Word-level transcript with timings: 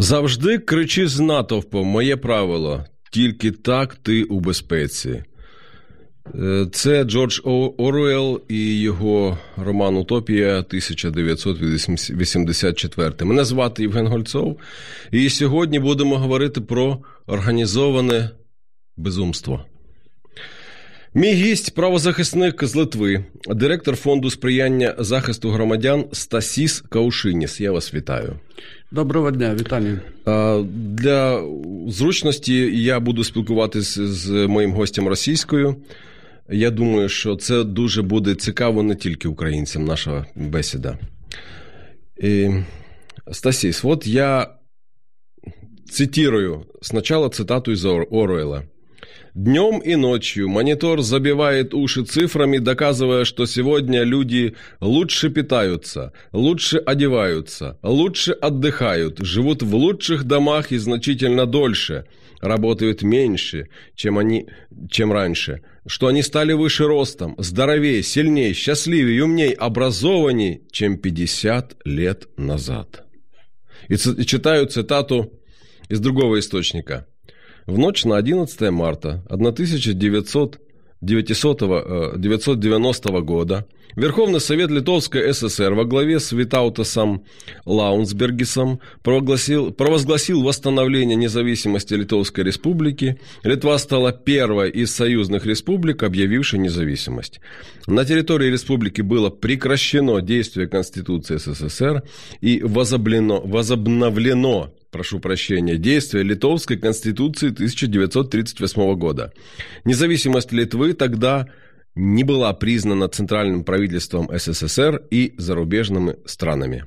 Завжди 0.00 0.58
кричи 0.58 1.08
з 1.08 1.20
натовпом, 1.20 1.86
моє 1.86 2.16
правило. 2.16 2.84
Тільки 3.12 3.50
так 3.50 3.94
ти 3.94 4.22
у 4.22 4.40
безпеці. 4.40 5.22
Е, 6.34 6.66
Це 6.72 7.04
Джордж 7.04 7.40
Оруел 7.78 8.42
і 8.48 8.80
його 8.80 9.38
роман 9.56 9.96
Утопія 9.96 10.58
1984. 10.58 13.12
Мене 13.24 13.44
звати 13.44 13.82
Євген 13.82 14.06
Гольцов, 14.06 14.58
і 15.12 15.30
сьогодні 15.30 15.78
будемо 15.78 16.18
говорити 16.18 16.60
про 16.60 16.98
організоване 17.26 18.30
безумство. 18.96 19.64
Мій 21.14 21.32
гість 21.32 21.74
правозахисник 21.74 22.64
з 22.64 22.74
Литви, 22.74 23.24
директор 23.46 23.96
фонду 23.96 24.30
сприяння 24.30 24.94
захисту 24.98 25.50
громадян 25.50 26.04
Стасіс 26.12 26.80
Каушиніс. 26.80 27.60
Я 27.60 27.72
вас 27.72 27.94
вітаю. 27.94 28.40
Доброго 28.90 29.30
дня, 29.30 29.54
вітання. 29.54 30.00
Для 30.74 31.44
зручності 31.88 32.82
я 32.82 33.00
буду 33.00 33.24
спілкуватися 33.24 34.06
з 34.06 34.46
моїм 34.46 34.72
гостем 34.72 35.08
російською. 35.08 35.76
Я 36.48 36.70
думаю, 36.70 37.08
що 37.08 37.36
це 37.36 37.64
дуже 37.64 38.02
буде 38.02 38.34
цікаво 38.34 38.82
не 38.82 38.94
тільки 38.94 39.28
українцям, 39.28 39.84
наша 39.84 40.26
бесіда. 40.36 40.98
І, 42.22 42.50
Стасіс, 43.32 43.84
от 43.84 44.06
я 44.06 44.54
цитирую 45.90 46.66
сначала 46.82 47.28
цитату 47.28 47.72
из 47.72 47.84
Оруэлла. 47.84 48.62
Днем 49.34 49.78
и 49.78 49.94
ночью 49.94 50.48
монитор 50.48 51.02
забивает 51.02 51.74
уши 51.74 52.04
цифрами, 52.04 52.58
доказывая, 52.58 53.24
что 53.24 53.46
сегодня 53.46 54.02
люди 54.02 54.54
лучше 54.80 55.28
питаются, 55.28 56.12
лучше 56.32 56.78
одеваются, 56.78 57.78
лучше 57.82 58.32
отдыхают, 58.32 59.18
живут 59.18 59.62
в 59.62 59.74
лучших 59.74 60.24
домах 60.24 60.72
и 60.72 60.78
значительно 60.78 61.46
дольше, 61.46 62.06
работают 62.40 63.02
меньше, 63.02 63.68
чем, 63.94 64.18
они, 64.18 64.48
чем 64.90 65.12
раньше, 65.12 65.62
что 65.86 66.06
они 66.06 66.22
стали 66.22 66.54
выше 66.54 66.86
ростом, 66.86 67.34
здоровее, 67.38 68.02
сильнее, 68.02 68.54
счастливее, 68.54 69.24
умнее, 69.24 69.52
образованнее, 69.52 70.62
чем 70.72 70.96
50 70.96 71.76
лет 71.84 72.28
назад. 72.38 73.04
И, 73.88 73.94
и 73.94 74.26
читаю 74.26 74.66
цитату 74.66 75.32
из 75.88 76.00
другого 76.00 76.38
источника– 76.38 77.06
в 77.68 77.78
ночь 77.78 78.04
на 78.04 78.16
11 78.16 78.70
марта 78.70 79.22
1900, 79.28 80.58
990 81.00 83.20
года 83.20 83.66
Верховный 83.94 84.40
Совет 84.40 84.70
Литовской 84.70 85.32
ССР 85.34 85.74
во 85.74 85.84
главе 85.84 86.18
с 86.18 86.32
Витаутасом 86.32 87.24
Лаунсбергисом 87.66 88.80
провозгласил, 89.02 89.70
провозгласил 89.70 90.42
восстановление 90.42 91.14
независимости 91.16 91.92
Литовской 91.94 92.44
Республики. 92.44 93.18
Литва 93.42 93.76
стала 93.78 94.12
первой 94.12 94.70
из 94.70 94.94
союзных 94.94 95.46
республик, 95.46 96.04
объявившей 96.04 96.60
независимость. 96.60 97.40
На 97.86 98.04
территории 98.04 98.50
республики 98.50 99.02
было 99.02 99.30
прекращено 99.30 100.20
действие 100.20 100.68
Конституции 100.68 101.36
СССР 101.36 102.02
и 102.40 102.62
возобновлено, 102.62 103.40
возобновлено 103.40 104.72
прошу 104.90 105.20
прощения, 105.20 105.76
действия 105.76 106.22
Литовской 106.22 106.76
Конституции 106.76 107.50
1938 107.50 108.94
года. 108.94 109.32
Независимость 109.84 110.52
Литвы 110.52 110.94
тогда 110.94 111.48
не 111.94 112.24
была 112.24 112.52
признана 112.52 113.08
центральным 113.08 113.64
правительством 113.64 114.30
СССР 114.32 115.02
и 115.10 115.34
зарубежными 115.36 116.16
странами. 116.24 116.84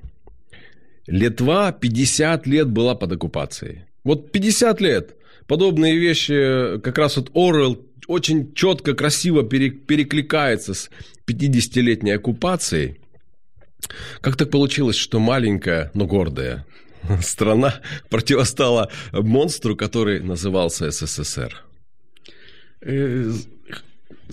Литва 1.07 1.71
50 1.71 2.47
лет 2.47 2.69
была 2.69 2.95
под 2.95 3.13
оккупацией. 3.13 3.85
Вот 4.03 4.31
50 4.31 4.81
лет. 4.81 5.15
Подобные 5.47 5.97
вещи, 5.97 6.79
как 6.79 6.97
раз 6.97 7.17
вот 7.17 7.31
Орел 7.33 7.85
очень 8.07 8.53
четко, 8.53 8.93
красиво 8.93 9.43
перекликается 9.43 10.73
с 10.73 10.89
50-летней 11.27 12.11
оккупацией. 12.11 12.99
Как 14.21 14.37
так 14.37 14.49
получилось, 14.49 14.95
что 14.95 15.19
маленькая, 15.19 15.91
но 15.93 16.05
гордая 16.05 16.65
страна 17.21 17.81
противостала 18.09 18.89
монстру, 19.11 19.75
который 19.75 20.21
назывался 20.21 20.91
СССР? 20.91 21.63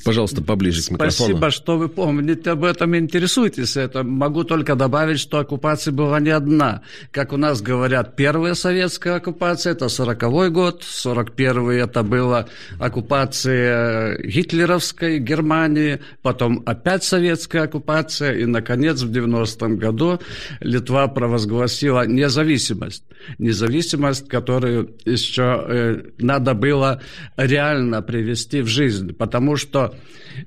Пожалуйста, 0.05 0.43
поближе 0.43 0.83
к 0.83 0.91
микрофону. 0.91 1.11
Спасибо, 1.11 1.51
что 1.51 1.79
вы 1.79 1.89
помните 1.89 2.51
об 2.51 2.65
этом 2.65 2.95
и 2.95 2.99
интересуетесь. 2.99 3.77
Это 3.77 4.03
могу 4.03 4.45
только 4.45 4.75
добавить, 4.75 5.21
что 5.21 5.39
оккупация 5.39 5.93
была 5.93 6.21
не 6.21 6.31
одна. 6.31 6.83
Как 7.11 7.33
у 7.33 7.37
нас 7.37 7.61
говорят, 7.61 8.17
первая 8.17 8.55
советская 8.55 9.17
оккупация– 9.17 9.73
это 9.75 9.87
40-й 9.87 10.51
год, 10.51 10.83
41-й– 10.83 11.81
это 11.81 12.03
была 12.03 12.47
оккупация 12.79 14.19
гитлеровской 14.23 15.19
Германии, 15.19 16.01
потом 16.23 16.63
опять 16.67 17.05
советская 17.05 17.65
оккупация, 17.65 18.35
и, 18.35 18.47
наконец, 18.47 19.03
в 19.03 19.11
90-м 19.11 19.77
году 19.77 20.21
Литва 20.61 21.09
провозгласила 21.09 22.07
независимость. 22.07 23.05
Независимость, 23.39 24.29
которую 24.29 24.95
еще 25.05 25.65
э, 25.69 26.03
надо 26.19 26.55
было 26.55 27.01
реально 27.37 28.03
привести 28.03 28.61
в 28.61 28.67
жизнь, 28.67 29.13
потому 29.13 29.57
что 29.57 29.88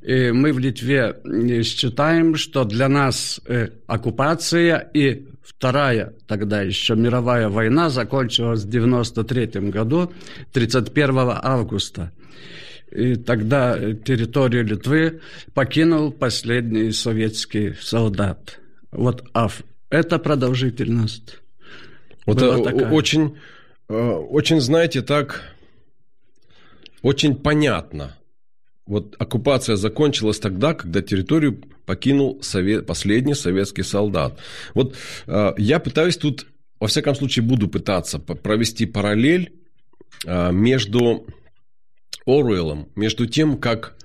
мы 0.01 0.53
в 0.53 0.59
Литве 0.59 1.15
считаем, 1.63 2.35
что 2.35 2.63
для 2.63 2.87
нас 2.87 3.41
оккупация 3.87 4.89
и 4.93 5.25
Вторая 5.43 6.13
тогда 6.27 6.61
еще 6.61 6.95
мировая 6.95 7.49
война 7.49 7.89
закончилась 7.89 8.63
в 8.63 8.69
93 8.69 9.69
году, 9.69 10.11
31 10.53 11.17
августа. 11.41 12.11
И 12.91 13.15
тогда 13.15 13.77
территорию 13.77 14.65
Литвы 14.65 15.21
покинул 15.53 16.11
последний 16.11 16.91
советский 16.91 17.73
солдат. 17.79 18.59
Вот 18.91 19.23
а 19.33 19.49
это 19.89 20.19
продолжительность. 20.19 21.37
Вот 22.25 22.41
очень, 22.41 23.37
очень, 23.87 24.61
знаете, 24.61 25.01
так, 25.01 25.43
очень 27.01 27.35
понятно– 27.35 28.15
вот 28.85 29.15
оккупация 29.19 29.75
закончилась 29.75 30.39
тогда, 30.39 30.73
когда 30.73 31.01
территорию 31.01 31.61
покинул 31.85 32.41
совет, 32.41 32.85
последний 32.85 33.35
советский 33.35 33.83
солдат. 33.83 34.39
Вот 34.73 34.95
э, 35.27 35.53
я 35.57 35.79
пытаюсь 35.79 36.17
тут, 36.17 36.47
во 36.79 36.87
всяком 36.87 37.15
случае, 37.15 37.43
буду 37.43 37.67
пытаться 37.67 38.19
провести 38.19 38.85
параллель 38.85 39.53
э, 40.25 40.51
между 40.51 41.27
Оруэллом, 42.25 42.89
между 42.95 43.27
тем, 43.27 43.57
как 43.57 43.95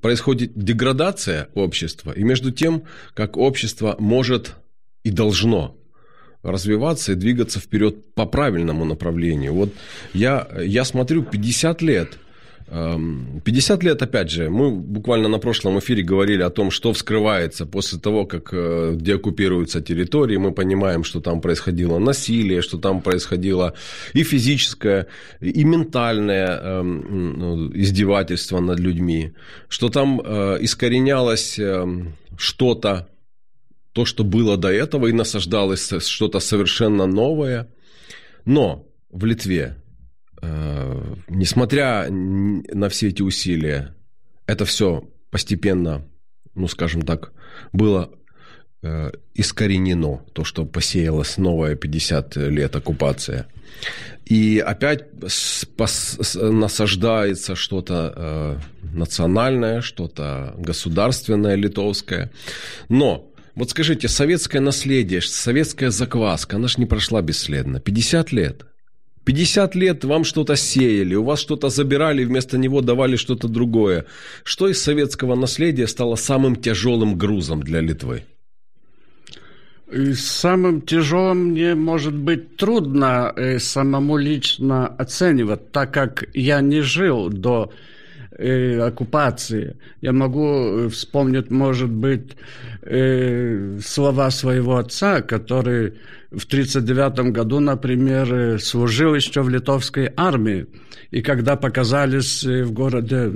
происходит 0.00 0.52
деградация 0.54 1.48
общества, 1.54 2.12
и 2.12 2.22
между 2.22 2.50
тем, 2.50 2.84
как 3.14 3.36
общество 3.36 3.96
может 3.98 4.56
и 5.04 5.10
должно 5.10 5.76
развиваться 6.42 7.12
и 7.12 7.16
двигаться 7.16 7.60
вперед 7.60 8.14
по 8.14 8.24
правильному 8.24 8.84
направлению. 8.84 9.52
Вот 9.52 9.72
я, 10.14 10.48
я 10.58 10.84
смотрю 10.84 11.22
50 11.22 11.82
лет– 11.82 12.18
50 12.70 13.82
лет, 13.82 14.00
опять 14.00 14.30
же, 14.30 14.48
мы 14.48 14.70
буквально 14.70 15.28
на 15.28 15.38
прошлом 15.38 15.78
эфире 15.80 16.04
говорили 16.04 16.42
о 16.42 16.50
том, 16.50 16.70
что 16.70 16.92
вскрывается 16.92 17.66
после 17.66 17.98
того, 17.98 18.26
как 18.26 18.50
э, 18.52 18.92
деоккупируются 18.94 19.80
территории. 19.80 20.36
Мы 20.36 20.52
понимаем, 20.52 21.02
что 21.02 21.20
там 21.20 21.40
происходило 21.40 21.98
насилие, 21.98 22.62
что 22.62 22.78
там 22.78 23.00
происходило 23.00 23.74
и 24.12 24.22
физическое, 24.22 25.08
и 25.40 25.64
ментальное 25.64 26.46
эм, 26.46 27.72
издевательство 27.74 28.60
над 28.60 28.78
людьми, 28.78 29.32
что 29.68 29.88
там 29.88 30.20
э, 30.24 30.58
искоренялось 30.60 31.58
эм, 31.58 32.14
что-то, 32.38 33.08
то, 33.92 34.04
что 34.04 34.22
было 34.22 34.56
до 34.56 34.68
этого, 34.68 35.08
и 35.08 35.12
насаждалось 35.12 35.92
что-то 36.06 36.38
совершенно 36.38 37.06
новое. 37.06 37.66
Но 38.44 38.86
в 39.10 39.24
Литве 39.24 39.79
Э, 40.42 41.14
несмотря 41.28 42.06
на 42.10 42.88
все 42.88 43.08
эти 43.08 43.22
усилия, 43.22 43.94
это 44.46 44.64
все 44.64 45.04
постепенно, 45.30 46.06
ну, 46.54 46.68
скажем 46.68 47.02
так, 47.02 47.32
было 47.72 48.10
э, 48.82 49.10
искоренено, 49.34 50.22
то, 50.32 50.44
что 50.44 50.64
посеялось 50.64 51.36
новая 51.36 51.76
50 51.76 52.36
лет 52.36 52.74
оккупация. 52.74 53.46
И 54.24 54.62
опять 54.64 55.06
насаждается 56.34 57.54
что-то 57.56 58.12
э, 58.14 58.58
национальное, 58.94 59.80
что-то 59.80 60.54
государственное, 60.58 61.56
литовское. 61.56 62.30
Но 62.88 63.30
вот 63.54 63.70
скажите, 63.70 64.08
советское 64.08 64.60
наследие, 64.60 65.20
советская 65.20 65.90
закваска, 65.90 66.56
она 66.56 66.68
же 66.68 66.76
не 66.78 66.86
прошла 66.86 67.20
бесследно. 67.22 67.80
50 67.80 68.32
лет. 68.32 68.66
50 69.24 69.74
лет 69.74 70.04
вам 70.04 70.24
что-то 70.24 70.56
сеяли, 70.56 71.14
у 71.14 71.24
вас 71.24 71.40
что-то 71.40 71.68
забирали, 71.68 72.24
вместо 72.24 72.58
него 72.58 72.80
давали 72.80 73.16
что-то 73.16 73.48
другое. 73.48 74.06
Что 74.44 74.68
из 74.68 74.82
советского 74.82 75.34
наследия 75.34 75.86
стало 75.86 76.16
самым 76.16 76.56
тяжелым 76.56 77.18
грузом 77.18 77.62
для 77.62 77.80
Литвы? 77.80 78.24
И 79.92 80.12
самым 80.14 80.82
тяжелым 80.82 81.50
мне 81.50 81.74
может 81.74 82.14
быть 82.14 82.56
трудно 82.56 83.32
э, 83.36 83.58
самому 83.58 84.16
лично 84.18 84.86
оценивать, 84.86 85.72
так 85.72 85.92
как 85.92 86.24
я 86.32 86.60
не 86.60 86.80
жил 86.80 87.28
до 87.28 87.72
э, 88.38 88.78
оккупации. 88.78 89.76
Я 90.00 90.12
могу 90.12 90.46
э, 90.46 90.88
вспомнить, 90.88 91.50
может 91.50 91.90
быть, 91.90 92.36
э, 92.82 93.78
слова 93.84 94.30
своего 94.30 94.76
отца, 94.76 95.22
который 95.22 95.94
в 96.30 96.44
1939 96.44 97.32
году, 97.32 97.58
например, 97.58 98.32
э, 98.32 98.58
служил 98.58 99.14
еще 99.16 99.42
в 99.42 99.48
литовской 99.48 100.12
армии. 100.16 100.66
И 101.10 101.22
когда 101.22 101.56
показались 101.56 102.44
э, 102.44 102.62
в 102.62 102.70
городе 102.70 103.32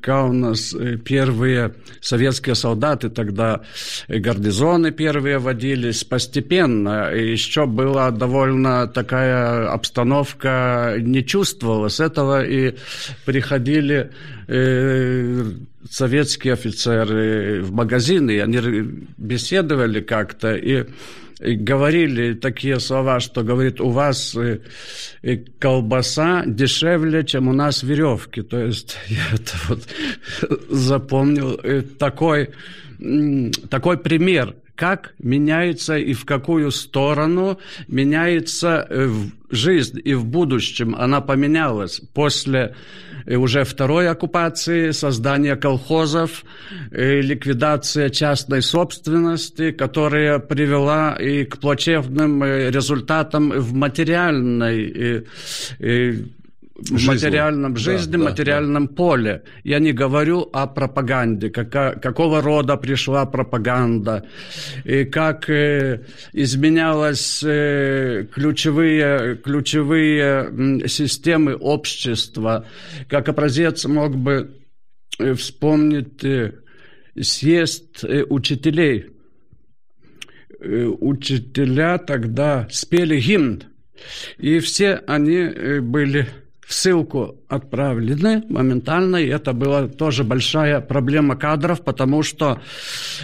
Каунас 0.00 0.74
первые 1.04 1.74
советские 2.00 2.56
солдаты, 2.56 3.10
тогда 3.10 3.60
гарнизоны 4.08 4.90
первые 4.90 5.38
водились 5.38 6.02
постепенно. 6.02 7.14
И 7.14 7.30
еще 7.30 7.66
была 7.66 8.10
довольно 8.10 8.88
такая 8.88 9.70
обстановка, 9.70 10.96
не 10.98 11.24
чувствовалось 11.24 12.00
этого, 12.00 12.44
и 12.44 12.74
приходили 13.24 14.10
э, 14.48 15.44
советские 15.88 16.54
офицеры 16.54 17.62
в 17.62 17.70
магазины, 17.72 18.32
и 18.32 18.38
они 18.38 18.58
беседовали 19.16 20.00
как-то, 20.00 20.56
и 20.56 20.86
говорили 21.40 22.34
такие 22.34 22.80
слова, 22.80 23.20
что 23.20 23.42
говорит, 23.42 23.80
у 23.80 23.90
вас 23.90 24.34
э, 24.36 24.60
э, 25.22 25.36
колбаса 25.58 26.44
дешевле, 26.46 27.24
чем 27.24 27.48
у 27.48 27.52
нас 27.52 27.82
веревки. 27.82 28.42
То 28.42 28.60
есть 28.60 28.96
я 29.08 29.34
это 29.34 29.52
вот 29.68 29.88
запомнил 30.68 31.58
э, 31.62 31.82
такой, 31.82 32.50
такой 33.70 33.98
пример 33.98 34.54
как 34.74 35.14
меняется 35.18 35.98
и 35.98 36.14
в 36.14 36.24
какую 36.24 36.70
сторону 36.70 37.58
меняется 37.88 38.88
жизнь 39.50 40.00
и 40.02 40.14
в 40.14 40.24
будущем. 40.24 40.96
Она 40.96 41.20
поменялась 41.20 42.00
после 42.14 42.74
уже 43.26 43.64
второй 43.64 44.08
оккупации, 44.08 44.90
создание 44.90 45.56
колхозов, 45.56 46.44
ликвидация 46.90 48.08
частной 48.10 48.62
собственности, 48.62 49.70
которая 49.70 50.38
привела 50.38 51.14
и 51.14 51.44
к 51.44 51.58
плачевным 51.58 52.42
э, 52.42 52.70
результатам 52.70 53.50
в 53.50 53.72
материальной 53.74 55.24
материальном 56.74 57.76
жизни, 57.76 58.12
да, 58.12 58.18
материальном 58.18 58.86
да. 58.86 58.94
поле. 58.94 59.42
Я 59.64 59.78
не 59.78 59.92
говорю 59.92 60.48
о 60.52 60.66
пропаганде, 60.66 61.50
кака, 61.50 61.98
какого 62.00 62.40
рода 62.40 62.76
пришла 62.76 63.26
пропаганда, 63.26 64.26
и 64.84 65.04
как 65.04 65.48
э, 65.50 66.04
изменялась 66.32 67.42
э, 67.44 68.26
ключевые, 68.32 69.36
ключевые 69.36 70.88
системы 70.88 71.54
общества. 71.54 72.66
Как 73.08 73.28
образец 73.28 73.84
мог 73.84 74.16
бы 74.16 74.56
э, 75.18 75.34
вспомнить 75.34 76.24
э, 76.24 76.52
съезд 77.20 78.04
э, 78.04 78.24
учителей. 78.28 79.10
Э, 80.60 80.86
учителя 80.86 81.98
тогда 81.98 82.66
спели 82.70 83.20
гимн, 83.20 83.64
и 84.38 84.58
все 84.60 85.02
они 85.06 85.36
э, 85.36 85.80
были 85.80 86.28
ссылку 86.72 87.36
отправлены 87.48 88.44
моментально, 88.48 89.16
и 89.16 89.28
это 89.28 89.52
была 89.52 89.88
тоже 89.88 90.24
большая 90.24 90.80
проблема 90.80 91.36
кадров, 91.36 91.82
потому 91.82 92.22
что 92.22 92.62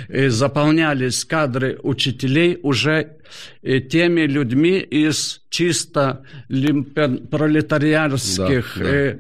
э, 0.08 0.28
заполнялись 0.28 1.24
кадры 1.24 1.78
учителей 1.82 2.58
уже 2.62 3.16
э, 3.62 3.80
теми 3.80 4.20
людьми 4.22 4.78
из 4.78 5.40
чисто 5.50 6.24
пролетарианских 6.48 8.74
да, 8.76 8.84
да. 8.84 8.90
э, 8.90 9.18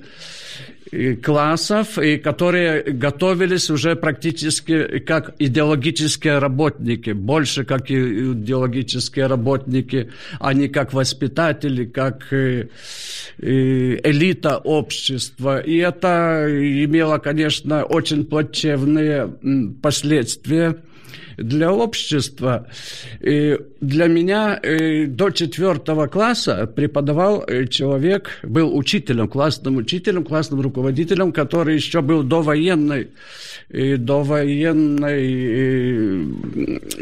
классов, 1.22 1.98
и 1.98 2.16
которые 2.16 2.82
готовились 2.82 3.70
уже 3.70 3.94
практически 3.96 4.98
как 5.00 5.34
идеологические 5.38 6.38
работники, 6.38 7.10
больше 7.10 7.64
как 7.64 7.90
идеологические 7.90 9.26
работники, 9.26 10.10
а 10.40 10.54
не 10.54 10.68
как 10.68 10.92
воспитатели, 10.92 11.84
как 11.84 12.32
элита 13.40 14.58
общества. 14.58 15.60
И 15.60 15.76
это 15.76 16.46
имело, 16.48 17.18
конечно, 17.18 17.84
очень 17.84 18.24
плачевные 18.24 19.30
последствия 19.82 20.76
для 21.36 21.72
общества. 21.72 22.66
И 23.20 23.58
для 23.80 24.06
меня 24.06 24.60
до 25.06 25.30
четвертого 25.30 26.06
класса 26.06 26.66
преподавал 26.66 27.44
э, 27.46 27.66
человек, 27.66 28.40
был 28.42 28.76
учителем, 28.76 29.28
классным 29.28 29.76
учителем, 29.76 30.24
классным 30.24 30.60
руководителем, 30.60 31.32
который 31.32 31.74
еще 31.76 32.00
был 32.00 32.22
довоенной, 32.22 33.08
довоенной, 33.70 35.06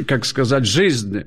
как 0.05 0.25
сказать, 0.25 0.67
жизни. 0.67 1.27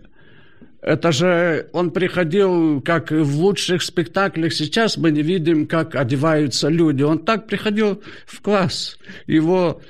Это 0.81 1.11
же 1.11 1.67
он 1.73 1.91
приходил, 1.91 2.81
как 2.81 3.11
в 3.11 3.39
лучших 3.39 3.81
спектаклях 3.83 4.53
сейчас 4.53 4.95
мы 4.97 5.11
не 5.11 5.21
видим, 5.21 5.67
как 5.67 5.95
одеваются 5.95 6.69
люди. 6.69 7.03
Он 7.03 7.19
так 7.19 7.47
приходил 7.47 8.01
в 8.25 8.41
класс. 8.41 8.97
Его 9.27 9.81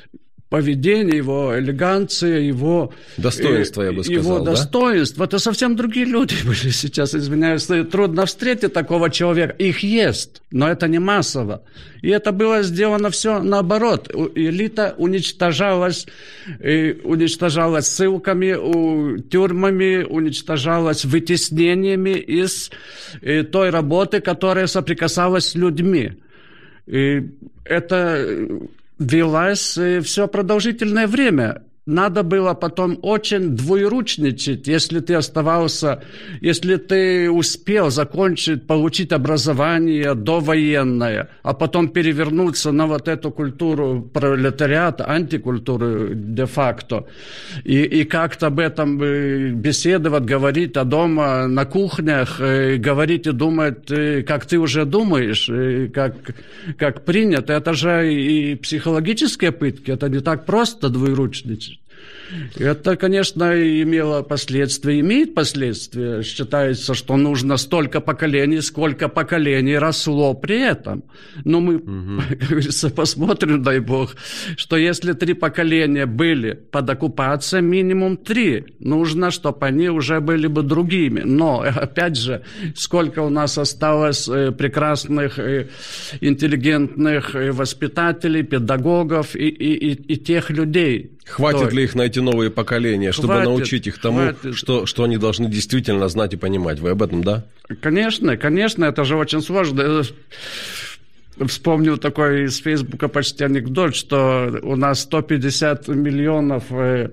поведение, 0.50 1.18
его 1.18 1.58
элеганция, 1.58 2.40
его... 2.40 2.92
Достоинство, 3.18 3.84
я 3.84 3.92
бы 3.92 4.04
сказал, 4.04 4.22
Его 4.22 4.40
да? 4.40 4.52
достоинство. 4.52 5.26
Это 5.26 5.38
совсем 5.38 5.76
другие 5.76 6.06
люди 6.06 6.36
были 6.46 6.72
сейчас, 6.72 7.14
извиняюсь. 7.14 7.68
Трудно 7.92 8.26
встретить 8.26 8.74
такого 8.74 9.12
человека. 9.12 9.54
Их 9.60 9.80
есть, 9.80 10.42
но 10.52 10.68
это 10.68 10.88
не 10.88 11.00
массово. 11.00 11.62
И 12.02 12.10
это 12.10 12.32
было 12.32 12.64
сделано 12.64 13.12
все 13.12 13.40
наоборот. 13.44 14.10
Элита 14.36 14.96
уничтожалась, 14.98 16.08
уничтожалась 16.60 17.88
ссылками, 17.88 19.22
тюрьмами, 19.30 20.04
уничтожалась 20.04 21.06
вытеснениями 21.06 22.18
из 22.18 22.72
той 23.52 23.70
работы, 23.70 24.20
которая 24.20 24.66
соприкасалась 24.66 25.50
с 25.50 25.56
людьми. 25.56 26.14
И 26.88 27.22
это 27.66 28.26
велась 29.00 29.78
э, 29.78 30.02
все 30.02 30.28
продолжительное 30.28 31.08
время 31.08 31.64
надо 31.90 32.24
было 32.24 32.54
потом 32.54 33.00
очень 33.02 33.56
двоеручничать, 33.56 34.68
если 34.68 35.00
ты 35.00 35.16
оставался, 35.16 36.04
если 36.40 36.76
ты 36.76 37.32
успел 37.32 37.90
закончить, 37.90 38.68
получить 38.68 39.12
образование 39.12 40.14
довоенное, 40.14 41.30
а 41.42 41.54
потом 41.54 41.90
перевернуться 41.90 42.72
на 42.72 42.86
вот 42.86 43.08
эту 43.08 43.32
культуру 43.32 44.08
пролетариата, 44.14 45.10
антикультуру 45.10 46.14
де-факто, 46.14 47.08
и, 47.64 47.82
и 47.82 48.04
как-то 48.04 48.48
об 48.48 48.60
этом 48.60 49.02
э, 49.02 49.50
беседовать, 49.50 50.26
говорить 50.26 50.78
о 50.78 50.84
дома, 50.84 51.48
на 51.48 51.66
кухнях, 51.66 52.40
э, 52.40 52.78
говорить 52.78 53.26
и 53.26 53.32
думать, 53.32 53.90
э, 53.90 54.22
как 54.22 54.46
ты 54.46 54.60
уже 54.60 54.86
думаешь, 54.86 55.50
как, 55.92 56.14
как 56.78 57.06
принято. 57.06 57.54
Это 57.54 57.74
же 57.74 58.14
и 58.14 58.56
психологические 58.56 59.52
пытки, 59.52 59.92
это 59.92 60.08
не 60.08 60.20
так 60.20 60.46
просто 60.46 60.90
двоеручничать. 60.90 61.79
Это, 62.58 62.96
конечно, 62.96 63.44
имело 63.54 64.22
последствия, 64.22 65.00
имеет 65.00 65.34
последствия. 65.34 66.22
Считается, 66.24 66.94
что 66.94 67.18
нужно 67.18 67.58
столько 67.58 68.02
поколений, 68.02 68.62
сколько 68.62 69.08
поколений 69.10 69.78
росло 69.78 70.34
при 70.34 70.62
этом. 70.62 71.04
Но 71.44 71.60
мы, 71.60 71.78
угу. 71.78 72.22
как 72.30 72.50
говорится, 72.50 72.90
посмотрим, 72.90 73.64
дай 73.64 73.80
бог, 73.80 74.16
что 74.58 74.78
если 74.78 75.14
три 75.14 75.34
поколения 75.34 76.06
были 76.06 76.54
под 76.54 76.90
оккупацией, 76.90 77.64
минимум 77.64 78.18
три, 78.18 78.66
нужно, 78.80 79.32
чтобы 79.32 79.66
они 79.66 79.90
уже 79.90 80.20
были 80.20 80.48
бы 80.48 80.64
другими. 80.64 81.22
Но, 81.22 81.62
опять 81.76 82.18
же, 82.18 82.44
сколько 82.76 83.20
у 83.20 83.30
нас 83.30 83.58
осталось 83.58 84.28
э, 84.28 84.52
прекрасных, 84.52 85.40
э, 85.40 85.68
интеллигентных 86.22 87.36
э, 87.36 87.52
воспитателей, 87.52 88.44
педагогов 88.44 89.36
и, 89.36 89.48
и, 89.48 89.92
и, 89.92 90.14
и 90.14 90.18
тех 90.18 90.50
людей. 90.50 91.19
Хватит 91.30 91.70
То... 91.70 91.76
ли 91.76 91.84
их 91.84 91.96
на 91.96 92.04
эти 92.04 92.20
готовите 92.20 92.22
новые 92.22 92.50
поколения, 92.50 93.12
чтобы 93.12 93.34
Хватит, 93.34 93.50
научить 93.50 93.88
их 93.88 94.00
тому, 94.00 94.20
хватит. 94.20 94.56
что, 94.56 94.86
что 94.86 95.04
они 95.04 95.18
должны 95.18 95.50
действительно 95.50 96.08
знать 96.10 96.34
и 96.34 96.38
понимать. 96.38 96.80
Вы 96.80 96.92
об 96.92 97.02
этом, 97.02 97.24
да? 97.24 97.44
Конечно, 97.82 98.38
конечно, 98.38 98.86
это 98.86 99.04
же 99.04 99.16
очень 99.16 99.42
сложно. 99.42 100.04
Вспомнил 101.48 101.98
такой 101.98 102.46
из 102.46 102.58
Фейсбука 102.58 103.08
почти 103.08 103.46
анекдот, 103.46 103.96
что 103.96 104.60
у 104.62 104.76
нас 104.76 105.02
150 105.02 105.88
миллионов 105.88 106.66
э, 106.70 107.12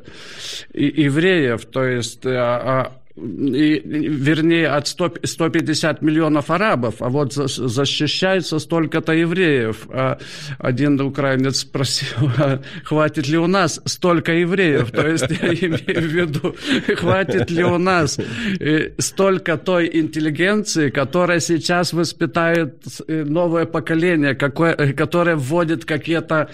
евреев, 0.75 1.65
то 1.67 1.85
есть 1.85 2.27
э, 2.27 2.37
а- 2.37 2.93
и, 3.17 3.81
вернее, 3.85 4.69
от 4.69 4.89
100, 4.89 5.15
150 5.25 6.03
миллионов 6.03 6.51
арабов, 6.51 6.97
а 7.01 7.09
вот 7.09 7.33
за- 7.33 7.49
защищается 7.49 8.59
столько-то 8.59 9.13
евреев. 9.13 9.87
А 9.89 10.19
один 10.59 11.01
украинец 11.01 11.61
спросил, 11.61 12.31
а 12.39 12.61
хватит 12.85 13.27
ли 13.29 13.39
у 13.39 13.47
нас 13.47 13.81
столько 13.87 14.33
евреев? 14.33 14.91
То 14.91 15.09
есть 15.09 15.31
я 15.31 15.49
имею 15.67 16.01
в 16.01 16.13
виду, 16.13 16.57
хватит 16.97 17.51
ли 17.51 17.65
у 17.65 17.79
нас 17.79 18.19
э, 18.61 18.91
столько 18.99 19.57
той 19.57 19.91
интеллигенции, 19.93 20.91
которая 20.91 21.41
сейчас 21.41 21.95
воспитает 21.95 22.85
э, 23.09 23.25
новое 23.25 23.65
поколение, 23.65 24.35
какое, 24.35 24.75
э, 24.75 24.93
которое 24.93 25.37
вводит 25.37 25.85
какие-то 25.85 26.51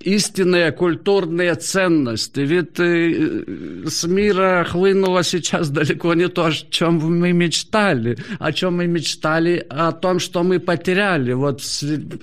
истинные 0.00 0.72
культурные 0.72 1.54
ценности. 1.54 2.40
Ведь 2.40 2.78
с 2.78 4.04
мира 4.04 4.66
хлынуло 4.68 5.22
сейчас 5.40 5.70
далеко 5.70 6.14
не 6.14 6.28
то, 6.28 6.44
о 6.46 6.52
чем 6.70 6.94
мы 7.20 7.32
мечтали. 7.32 8.16
О 8.38 8.52
чем 8.52 8.76
мы 8.76 8.86
мечтали, 8.86 9.66
о 9.70 9.92
том, 9.92 10.18
что 10.20 10.42
мы 10.42 10.58
потеряли 10.60 11.32
вот 11.34 11.60
вслед- 11.60 12.20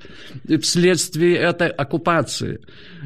вследствие 0.61 1.35
этой 1.35 1.67
оккупации. 1.67 2.59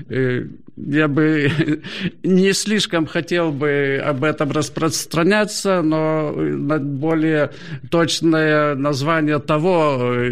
Э, 0.10 0.46
Я 0.78 1.08
бы 1.08 1.50
не 2.24 2.54
слишком 2.54 3.06
хотел 3.06 3.52
бы 3.52 4.04
об 4.10 4.24
этом 4.26 4.52
распространяться, 4.52 5.82
но 5.82 6.32
на- 6.36 6.80
более 6.80 7.50
точное 7.90 8.76
название 8.76 9.40
того, 9.40 9.98
э, 10.02 10.30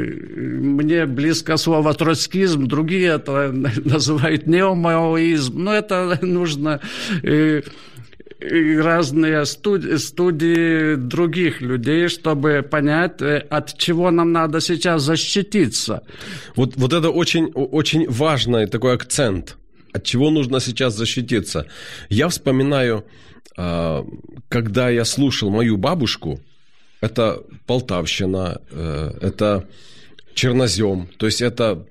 мне 0.59 1.05
близко 1.05 1.57
слово 1.57 1.93
троцкизм, 1.93 2.67
другие 2.67 3.15
это 3.15 3.51
называют 3.85 4.45
неомаоизм, 4.47 5.63
но 5.63 5.73
это 5.73 6.19
нужно 6.21 6.79
э, 7.23 7.61
разные 8.81 9.45
студии, 9.45 9.97
студии 9.97 10.95
других 10.95 11.61
людей, 11.61 12.07
чтобы 12.07 12.61
понять, 12.61 13.21
э, 13.21 13.37
от 13.49 13.77
чего 13.77 14.11
нам 14.11 14.31
надо 14.31 14.61
сейчас 14.61 15.03
защититься. 15.03 16.01
Вот, 16.55 16.73
вот 16.75 16.93
это 16.93 17.09
очень, 17.09 17.45
очень 17.53 18.09
важный 18.09 18.67
такой 18.67 18.93
акцент. 18.93 19.57
От 19.93 20.03
чего 20.03 20.31
нужно 20.31 20.59
сейчас 20.59 20.95
защититься? 20.95 21.67
Я 22.09 22.27
вспоминаю, 22.27 23.05
а, 23.57 24.03
когда 24.49 24.89
я 24.89 25.05
слушал 25.05 25.49
мою 25.51 25.77
бабушку, 25.77 26.39
это 27.01 27.43
Полтавщина, 27.67 28.61
э, 28.71 29.11
это 29.21 29.67
чернозем, 30.33 31.09
то 31.17 31.25
есть 31.27 31.41
это 31.41 31.85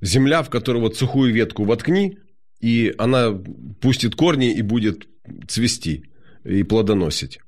земля, 0.00 0.42
в 0.42 0.48
которую 0.48 0.82
вот 0.82 0.96
сухую 0.96 1.34
ветку 1.34 1.64
воткни, 1.64 2.18
и 2.60 2.94
она 2.98 3.38
пустит 3.80 4.14
корни 4.14 4.52
и 4.52 4.62
будет 4.62 5.06
цвести 5.48 6.04
и 6.44 6.62
плодоносить. 6.62 7.40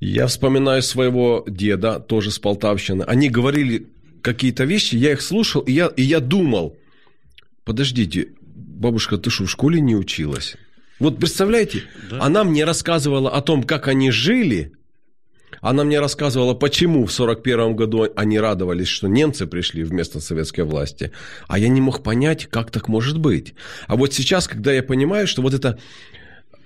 Я 0.00 0.26
вспоминаю 0.26 0.82
своего 0.82 1.44
деда, 1.46 2.00
тоже 2.00 2.30
с 2.30 2.38
Полтавщины. 2.38 3.02
Они 3.04 3.30
говорили 3.30 3.86
какие-то 4.22 4.64
вещи, 4.64 4.96
я 4.96 5.12
их 5.12 5.22
слушал, 5.22 5.62
и 5.62 5.72
я, 5.72 5.86
и 5.86 6.02
я 6.02 6.20
думал, 6.20 6.76
подождите, 7.64 8.28
бабушка, 8.40 9.16
ты 9.16 9.30
что, 9.30 9.44
в 9.44 9.50
школе 9.50 9.80
не 9.80 9.96
училась? 9.96 10.56
Вот 10.98 11.18
представляете, 11.18 11.84
она 12.10 12.44
мне 12.44 12.64
рассказывала 12.64 13.30
о 13.30 13.40
том, 13.42 13.62
как 13.62 13.88
они 13.88 14.10
жили, 14.10 14.72
она 15.60 15.84
мне 15.84 16.00
рассказывала, 16.00 16.54
почему 16.54 17.06
в 17.06 17.12
1941 17.12 17.76
году 17.76 18.08
они 18.16 18.38
радовались, 18.38 18.88
что 18.88 19.08
немцы 19.08 19.46
пришли 19.46 19.84
вместо 19.84 20.20
советской 20.20 20.62
власти. 20.62 21.12
А 21.48 21.58
я 21.58 21.68
не 21.68 21.80
мог 21.80 22.02
понять, 22.02 22.46
как 22.46 22.70
так 22.70 22.88
может 22.88 23.18
быть. 23.18 23.54
А 23.86 23.96
вот 23.96 24.12
сейчас, 24.12 24.48
когда 24.48 24.72
я 24.72 24.82
понимаю, 24.82 25.26
что 25.26 25.42
вот 25.42 25.54
это 25.54 25.78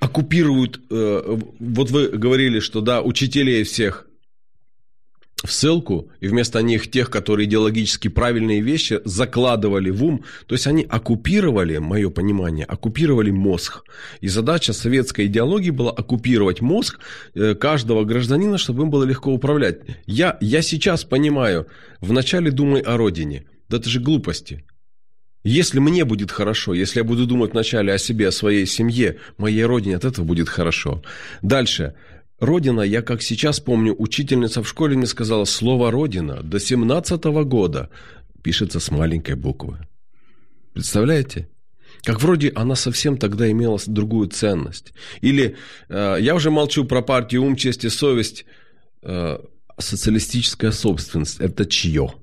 оккупируют, 0.01 0.81
э, 0.91 1.39
вот 1.59 1.91
вы 1.91 2.09
говорили, 2.09 2.59
что 2.61 2.81
да, 2.81 3.03
учителей 3.03 3.65
всех 3.65 4.07
в 5.45 5.53
ссылку, 5.53 6.11
и 6.21 6.29
вместо 6.29 6.61
них 6.61 6.91
тех, 6.91 7.11
которые 7.11 7.47
идеологически 7.47 8.09
правильные 8.09 8.61
вещи 8.61 9.01
закладывали 9.05 9.91
в 9.91 10.05
ум. 10.05 10.25
То 10.47 10.55
есть 10.55 10.67
они 10.67 10.83
оккупировали, 10.83 11.79
мое 11.79 12.11
понимание, 12.11 12.67
оккупировали 12.67 13.31
мозг. 13.31 13.83
И 14.21 14.29
задача 14.29 14.73
советской 14.73 15.27
идеологии 15.27 15.71
была 15.71 15.93
оккупировать 15.93 16.61
мозг 16.61 16.99
э, 17.35 17.55
каждого 17.55 18.05
гражданина, 18.05 18.59
чтобы 18.59 18.83
им 18.83 18.91
было 18.91 19.05
легко 19.05 19.33
управлять. 19.33 19.81
Я, 20.07 20.37
я 20.41 20.61
сейчас 20.61 21.05
понимаю, 21.05 21.67
вначале 22.01 22.51
думай 22.51 22.83
о 22.83 22.97
родине. 22.97 23.47
Да 23.69 23.79
это 23.79 23.89
же 23.89 24.01
глупости. 24.01 24.65
Если 25.43 25.79
мне 25.79 26.05
будет 26.05 26.31
хорошо, 26.31 26.75
если 26.75 27.01
я 27.01 27.05
буду 27.05 27.27
думать 27.27 27.53
вначале 27.53 27.93
о 27.93 27.99
себе, 27.99 28.29
о 28.29 28.33
своей 28.33 28.67
семье, 28.67 29.17
моей 29.39 29.65
родине, 29.65 29.97
от 29.97 30.05
этого 30.05 30.25
будет 30.25 30.49
хорошо. 30.49 31.03
Дальше. 31.41 31.95
Родина, 32.41 32.81
я 32.81 33.03
как 33.03 33.23
сейчас 33.23 33.61
помню, 33.61 33.95
учительница 33.99 34.63
в 34.63 34.69
школе 34.69 34.97
мне 34.97 35.07
сказала, 35.07 35.45
слово 35.45 35.91
«родина» 35.91 36.43
до 36.43 36.59
17 36.59 37.25
года 37.45 37.91
пишется 38.43 38.81
с 38.81 38.91
маленькой 38.91 39.35
буквы. 39.35 39.79
Представляете? 40.73 41.49
Как 42.03 42.23
вроде 42.23 42.51
она 42.55 42.77
совсем 42.77 43.19
тогда 43.19 43.51
имела 43.51 43.79
другую 43.87 44.29
ценность. 44.29 44.95
Или, 45.21 45.57
э, 45.89 46.17
я 46.21 46.35
уже 46.35 46.51
молчу 46.51 46.85
про 46.85 47.03
партию 47.03 47.45
«Ум, 47.45 47.57
честь 47.57 47.85
и 47.85 47.91
совесть», 47.91 48.47
э, 49.03 49.39
социалистическая 49.79 50.73
собственность– 50.73 51.37
это 51.41 51.67
чье? 51.67 52.15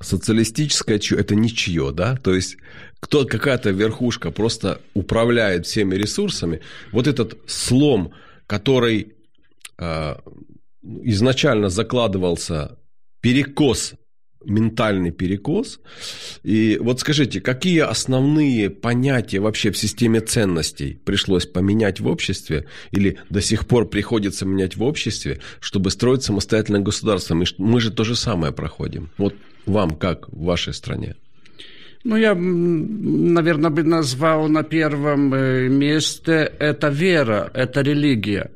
Социалистическое 0.00 0.98
чье– 0.98 1.18
это 1.20 1.34
ничье, 1.34 1.90
да? 1.92 2.16
То 2.16 2.34
есть, 2.34 2.56
кто, 3.00 3.24
какая-то 3.24 3.70
верхушка 3.70 4.30
просто 4.30 4.80
управляет 4.94 5.66
всеми 5.66 5.94
ресурсами. 5.94 6.60
Вот 6.92 7.06
этот 7.06 7.38
слом, 7.46 8.12
который 8.46 9.14
э, 9.78 10.16
изначально 10.82 11.68
закладывался, 11.68 12.78
перекос 13.20 13.94
ментальный 14.46 15.10
перекос. 15.10 15.80
И 16.42 16.78
вот 16.80 17.00
скажите, 17.00 17.40
какие 17.40 17.80
основные 17.80 18.70
понятия 18.70 19.40
вообще 19.40 19.70
в 19.70 19.78
системе 19.78 20.20
ценностей 20.20 21.00
пришлось 21.04 21.46
поменять 21.46 22.00
в 22.00 22.06
обществе 22.06 22.66
или 22.92 23.18
до 23.28 23.42
сих 23.42 23.66
пор 23.66 23.88
приходится 23.88 24.46
менять 24.46 24.76
в 24.76 24.82
обществе, 24.82 25.40
чтобы 25.60 25.90
строить 25.90 26.22
самостоятельное 26.22 26.80
государство? 26.80 27.34
Мы, 27.34 27.44
мы 27.58 27.80
же 27.80 27.90
то 27.90 28.04
же 28.04 28.14
самое 28.14 28.52
проходим. 28.52 29.10
Вот 29.18 29.34
вам 29.66 29.90
как 29.90 30.28
в 30.28 30.44
вашей 30.44 30.72
стране? 30.72 31.14
Ну, 32.04 32.16
я, 32.16 32.36
наверное, 32.36 33.70
бы 33.70 33.82
назвал 33.82 34.48
на 34.48 34.62
первом 34.62 35.34
э, 35.34 35.68
месте 35.68 36.52
это 36.60 36.88
вера, 36.88 37.50
это 37.52 37.80
религия. 37.82 38.52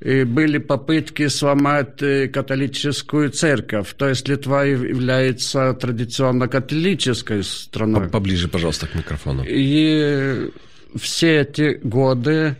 И 0.00 0.24
были 0.24 0.56
попытки 0.56 1.28
сломать 1.28 2.02
э, 2.02 2.28
католическую 2.28 3.28
церковь. 3.30 3.92
То 3.98 4.08
есть 4.08 4.28
Литва 4.28 4.64
яв- 4.64 4.88
является 4.88 5.74
традиционно 5.74 6.48
католической 6.48 7.42
страной. 7.42 8.08
Поближе, 8.08 8.48
пожалуйста, 8.48 8.86
к 8.86 8.94
микрофону. 8.94 9.44
И 9.46 10.50
все 10.94 11.40
эти 11.40 11.78
годы 11.82 12.56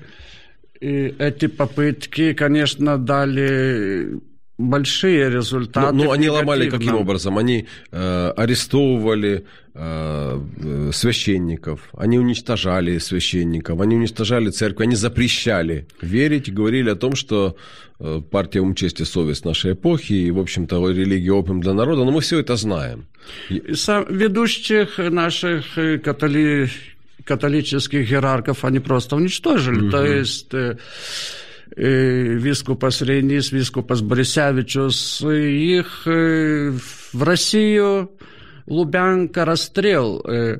и 0.80 1.14
эти 1.18 1.46
попытки, 1.46 2.34
конечно, 2.34 2.98
дали 2.98 4.20
большие 4.58 5.30
результаты. 5.30 5.94
Ну, 5.94 6.04
ну, 6.04 6.12
они 6.12 6.28
ломали 6.28 6.70
каким 6.70 6.94
образом? 6.94 7.36
Они 7.38 7.66
э, 7.92 8.32
арестовывали 8.36 9.44
э, 9.74 10.40
э, 10.58 10.90
священников, 10.92 11.80
они 11.96 12.18
уничтожали 12.18 12.98
священников, 12.98 13.80
они 13.80 13.96
уничтожали 13.96 14.50
церковь, 14.50 14.86
они 14.86 14.96
запрещали 14.96 15.86
верить, 16.00 16.52
говорили 16.52 16.90
о 16.90 16.96
том, 16.96 17.16
что 17.16 17.56
э, 18.00 18.22
партия 18.30 18.60
ум, 18.60 18.74
честь 18.74 19.00
и 19.00 19.04
совесть 19.04 19.44
нашей 19.44 19.72
эпохи, 19.72 20.14
и, 20.14 20.30
в 20.30 20.38
общем-то, 20.38 20.90
религия 20.90 21.32
опиум 21.32 21.60
для 21.60 21.74
народа, 21.74 22.04
но 22.04 22.10
мы 22.10 22.20
все 22.20 22.38
это 22.38 22.56
знаем. 22.56 23.06
И 23.50 23.74
сам- 23.74 24.06
ведущих 24.08 24.98
наших 24.98 25.76
э, 25.76 25.98
католи- 25.98 26.70
католических 27.24 28.10
иерархов 28.10 28.64
они 28.64 28.78
просто 28.80 29.16
уничтожили. 29.16 29.90
То 29.90 30.04
есть 30.04 30.54
э, 30.54 30.78
вискупас 31.74 33.02
Рейнис, 33.02 33.52
вискупас 33.52 34.00
Борисевичус, 34.02 35.22
э, 35.22 35.50
их 35.50 36.02
э, 36.06 36.72
в 37.12 37.22
Россию 37.22 38.10
Лубянка 38.66 39.44
расстрел. 39.44 40.22
э, 40.26 40.58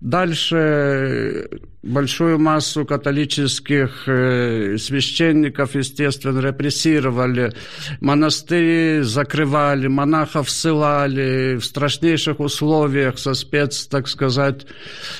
Дальше 0.00 1.48
большую 1.82 2.38
массу 2.38 2.84
католических 2.84 4.04
э, 4.06 4.76
священников, 4.78 5.74
естественно, 5.74 6.38
репрессировали, 6.38 7.52
монастыри 8.00 9.00
закрывали, 9.02 9.88
монахов 9.88 10.50
ссылали 10.50 11.56
в 11.56 11.64
страшнейших 11.64 12.38
условиях 12.38 13.18
со 13.18 13.34
спец, 13.34 13.88
так 13.88 14.06
сказать, 14.06 14.66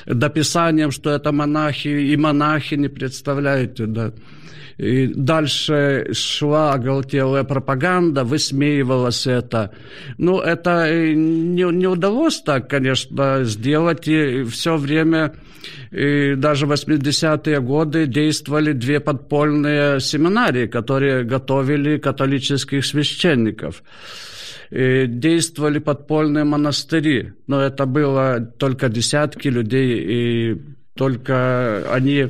дописанием, 0.05 0.91
что 0.91 1.09
это 1.09 1.33
монахи 1.33 1.89
и 1.89 2.15
монахи, 2.15 2.75
не 2.75 2.87
представляете, 2.87 3.85
да. 3.85 4.13
И 4.79 5.07
дальше 5.13 6.07
шла 6.13 6.71
оголтелая 6.73 7.43
пропаганда, 7.43 8.23
высмеивалось 8.23 9.27
это. 9.27 9.71
Ну, 10.17 10.39
это 10.39 10.89
не, 11.13 11.69
не 11.69 11.87
удалось 11.87 12.41
так, 12.41 12.69
конечно, 12.69 13.43
сделать. 13.43 14.07
И 14.07 14.43
все 14.43 14.77
время, 14.77 15.33
и 15.91 16.35
даже 16.37 16.65
в 16.65 16.71
80-е 16.71 17.59
годы 17.59 18.07
действовали 18.07 18.71
две 18.71 19.01
подпольные 19.01 19.99
семинарии, 19.99 20.67
которые 20.67 21.25
готовили 21.25 21.97
католических 21.97 22.85
священников 22.85 23.83
и 24.71 25.07
действовали 25.07 25.79
подпольные 25.79 26.45
монастыри, 26.45 27.33
но 27.47 27.61
это 27.61 27.85
было 27.85 28.39
только 28.39 28.87
десятки 28.87 29.49
людей, 29.49 29.99
и 30.07 30.61
только 30.95 31.83
они 31.91 32.29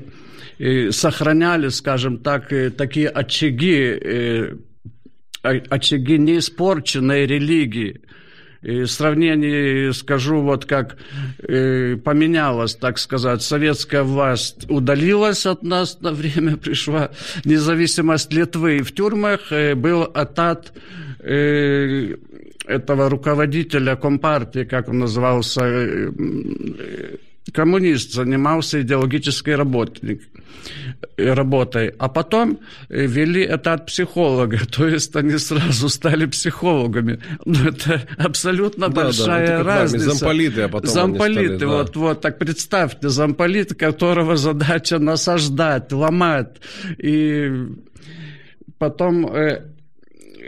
сохраняли, 0.91 1.69
скажем 1.69 2.17
так, 2.17 2.49
такие 2.77 3.07
очаги, 3.07 4.57
очаги 5.41 6.17
неиспорченной 6.17 7.25
религии. 7.25 8.01
И 8.61 8.81
в 8.81 8.91
сравнении, 8.91 9.91
скажу, 9.91 10.41
вот 10.41 10.65
как 10.65 10.97
э, 11.47 11.95
поменялась, 11.95 12.75
так 12.75 12.97
сказать, 12.97 13.41
советская 13.41 14.03
власть 14.03 14.69
удалилась 14.69 15.45
от 15.45 15.63
нас 15.63 16.01
на 16.01 16.11
время, 16.11 16.57
пришла 16.63 17.11
независимость 17.45 18.33
Литвы. 18.33 18.77
И 18.77 18.81
в 18.81 18.93
тюрьмах 18.93 19.51
э, 19.51 19.75
был 19.75 20.03
атат 20.03 20.73
э, 21.19 22.15
этого 22.65 23.09
руководителя 23.09 23.95
Компартии, 23.95 24.65
как 24.65 24.89
он 24.89 24.99
назывался, 24.99 25.61
э, 25.63 26.11
коммунист, 27.51 28.13
занимался 28.13 28.81
идеологической 28.81 29.55
работой, 29.55 30.21
работой. 31.17 31.93
А 31.97 32.09
потом 32.09 32.59
э, 32.89 33.05
вели 33.05 33.41
это 33.41 33.73
от 33.73 33.85
психолога, 33.85 34.59
то 34.71 34.87
есть 34.87 35.15
они 35.15 35.37
сразу 35.37 35.89
стали 35.89 36.25
психологами. 36.25 37.19
Ну, 37.45 37.69
это 37.69 38.03
абсолютно 38.17 38.89
да, 38.89 39.03
большая 39.03 39.57
да, 39.59 39.63
разница. 39.63 40.11
Замполиты, 40.11 40.61
а 40.61 40.69
потом 40.69 40.89
Замполиты, 40.89 41.55
стали, 41.55 41.57
да. 41.57 41.67
вот, 41.67 41.95
вот, 41.95 42.21
так 42.21 42.37
представьте, 42.39 43.09
замполит, 43.09 43.75
которого 43.75 44.35
задача 44.37 44.99
насаждать, 44.99 45.91
ломать. 45.91 46.57
И 46.97 47.51
потом 48.77 49.27
э, 49.27 49.65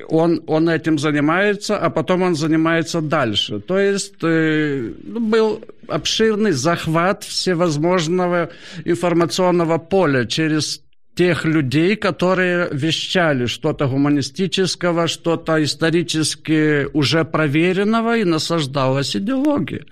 он, 0.07 0.43
он 0.47 0.69
этим 0.69 0.99
занимается, 0.99 1.77
а 1.77 1.89
потом 1.89 2.21
он 2.21 2.35
занимается 2.35 3.01
дальше. 3.01 3.59
То 3.59 3.79
есть 3.79 4.15
э, 4.23 4.91
ну, 5.03 5.19
был 5.19 5.63
обширный 5.87 6.51
захват 6.51 7.23
всевозможного 7.23 8.49
информационного 8.85 9.77
поля 9.77 10.25
через 10.25 10.81
тех 11.15 11.45
людей, 11.45 11.95
которые 11.97 12.69
вещали 12.71 13.45
что-то 13.45 13.87
гуманистического, 13.87 15.07
что-то 15.07 15.61
исторически 15.61 16.87
уже 16.93 17.25
проверенного 17.25 18.17
и 18.17 18.23
насаждалась 18.23 19.15
идеология. 19.15 19.85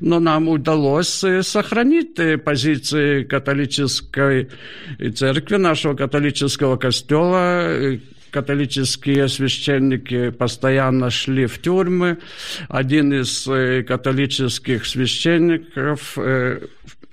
Но 0.00 0.20
нам 0.20 0.48
удалось 0.48 1.24
э, 1.24 1.42
сохранить 1.42 2.18
э, 2.18 2.38
позиции 2.38 3.24
католической 3.24 4.48
церкви, 5.14 5.56
нашего 5.56 5.94
католического 5.94 6.76
костела, 6.76 7.98
католические 8.32 9.28
священники 9.28 10.30
постоянно 10.30 11.10
шли 11.10 11.46
в 11.46 11.60
тюрьмы. 11.60 12.18
Один 12.68 13.12
из 13.12 13.46
э, 13.46 13.84
католических 13.84 14.86
священников 14.86 16.18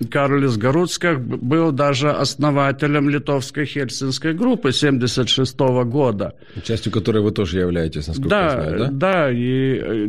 э, 0.00 0.04
Карлис 0.06 0.56
Горуцких 0.56 1.20
был 1.20 1.72
даже 1.72 2.10
основателем 2.10 3.08
литовской 3.08 3.66
хельсинской 3.66 4.32
группы 4.32 4.72
76 4.72 5.58
года. 5.58 6.34
Частью 6.64 6.92
которой 6.92 7.22
вы 7.22 7.30
тоже 7.30 7.60
являетесь, 7.60 8.08
насколько 8.08 8.30
да, 8.30 8.44
я 8.44 8.50
знаю, 8.50 8.78
да? 8.78 8.88
Да, 8.90 9.30
и 9.30 9.80
э, 9.82 10.08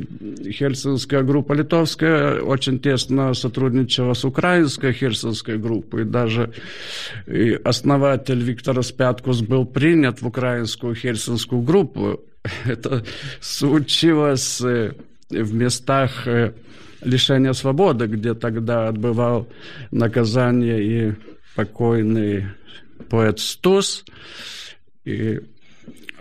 хельсинская 0.52 1.24
группа 1.24 1.54
литовская 1.54 2.42
очень 2.42 2.80
тесно 2.80 3.34
сотрудничала 3.34 4.14
с 4.14 4.26
украинской 4.26 4.94
хельсинской 4.94 5.58
группой. 5.58 6.06
Даже 6.06 6.52
основатель 7.64 8.40
Виктор 8.40 8.82
Спяткус 8.84 9.42
был 9.42 9.66
принят 9.66 10.22
в 10.22 10.28
украинскую 10.28 10.96
хельсинскую 10.96 11.62
группу. 11.62 12.20
Это 12.66 13.04
случилось 13.40 14.62
э, 14.62 14.94
в 15.30 15.54
местах 15.54 16.28
э, 16.28 16.54
лишения 17.02 17.54
свободы, 17.54 18.08
где 18.08 18.34
тогда 18.34 18.88
отбывал 18.88 19.48
наказание 19.92 20.84
и 20.84 21.14
покойный 21.56 22.46
поэт 23.10 23.40
Стус, 23.40 24.06
и 25.04 25.40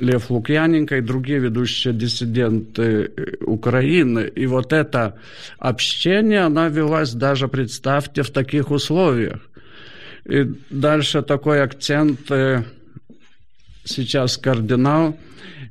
Лев 0.00 0.30
Лукьяненко 0.30 0.96
и 0.96 1.02
другие 1.02 1.40
ведущие 1.40 1.92
диссиденты 1.92 3.12
Украины. 3.42 4.30
И 4.34 4.46
вот 4.46 4.72
это 4.72 5.18
общение, 5.58 6.40
она 6.40 6.68
велась 6.68 7.12
даже, 7.12 7.48
представьте, 7.48 8.22
в 8.22 8.30
таких 8.30 8.70
условиях. 8.70 9.40
И 10.24 10.46
дальше 10.70 11.22
такой 11.22 11.62
акцент 11.62 12.20
сейчас 13.84 14.38
кардинал, 14.38 15.18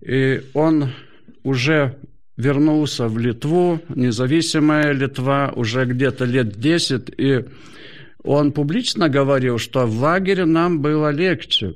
и 0.01 0.43
он 0.53 0.91
уже 1.43 1.97
вернулся 2.39 3.09
в 3.09 3.17
Литву, 3.17 3.81
независимая 3.89 4.93
Литва, 4.93 5.51
уже 5.55 5.85
где-то 5.85 6.23
лет 6.23 6.57
10, 6.57 7.09
и 7.17 7.45
он 8.23 8.53
публично 8.53 9.09
говорил, 9.09 9.57
что 9.57 9.85
в 9.85 10.01
лагере 10.01 10.45
нам 10.45 10.81
было 10.81 11.11
легче. 11.11 11.75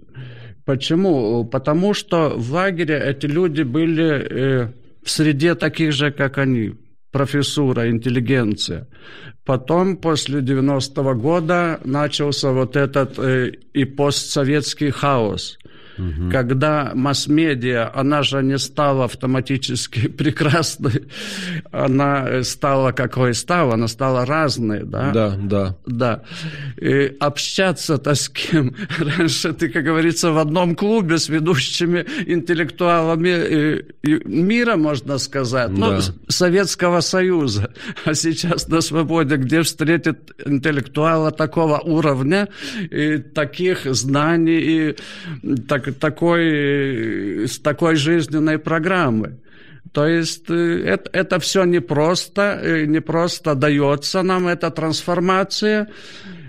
Почему? 0.65 1.43
Потому 1.43 1.93
что 1.93 2.29
в 2.37 2.53
лагере 2.53 2.97
эти 2.97 3.25
люди 3.25 3.63
были 3.63 4.05
э, 4.05 4.71
в 5.03 5.09
среде 5.09 5.55
таких 5.55 5.91
же, 5.91 6.11
как 6.11 6.37
они, 6.37 6.75
профессура, 7.11 7.89
интеллигенция. 7.89 8.87
Потом, 9.43 9.97
после 9.97 10.39
90-го 10.39 11.13
года, 11.15 11.81
начался 11.83 12.51
вот 12.51 12.77
этот 12.77 13.19
э, 13.19 13.51
и 13.73 13.83
постсоветский 13.83 14.91
хаос– 14.91 15.57
Угу. 15.97 16.31
Когда 16.31 16.91
масс-медиа, 16.95 17.91
она 17.93 18.23
же 18.23 18.41
не 18.43 18.57
стала 18.57 19.05
автоматически 19.05 20.07
прекрасной, 20.17 21.03
она 21.71 22.43
стала 22.43 22.91
какой 22.91 23.33
стала, 23.33 23.73
она 23.73 23.87
стала 23.87 24.25
разной, 24.25 24.83
да? 24.83 25.11
Да, 25.11 25.37
да. 25.37 25.75
Да. 25.85 26.21
И 26.77 27.15
общаться-то 27.19 28.15
с 28.15 28.29
кем? 28.29 28.75
Раньше 29.17 29.53
ты, 29.53 29.69
как 29.69 29.83
говорится, 29.83 30.31
в 30.31 30.37
одном 30.37 30.75
клубе 30.75 31.17
с 31.17 31.29
ведущими 31.29 32.05
интеллектуалами 32.25 33.83
мира, 34.03 34.75
можно 34.75 35.17
сказать, 35.17 35.69
ну, 35.69 35.89
да. 35.89 35.95
ну, 35.95 36.01
Советского 36.27 37.01
Союза. 37.01 37.73
А 38.05 38.13
сейчас 38.13 38.67
на 38.67 38.81
свободе, 38.81 39.35
где 39.37 39.61
встретит 39.61 40.31
интеллектуала 40.45 41.31
такого 41.31 41.79
уровня, 41.79 42.47
и 42.91 43.17
таких 43.17 43.85
знаний, 43.85 44.59
и 44.59 44.95
так 45.67 45.82
так, 45.85 45.99
такой, 45.99 47.47
с 47.47 47.59
такой 47.59 47.95
жизненной 47.95 48.59
программы. 48.59 49.39
То 49.91 50.07
есть 50.07 50.49
это, 50.49 51.09
это 51.13 51.39
все 51.39 51.65
непросто, 51.65 52.85
не 52.87 52.99
просто 53.01 53.53
дается 53.53 54.23
нам 54.23 54.47
эта 54.47 54.71
трансформация, 54.71 55.89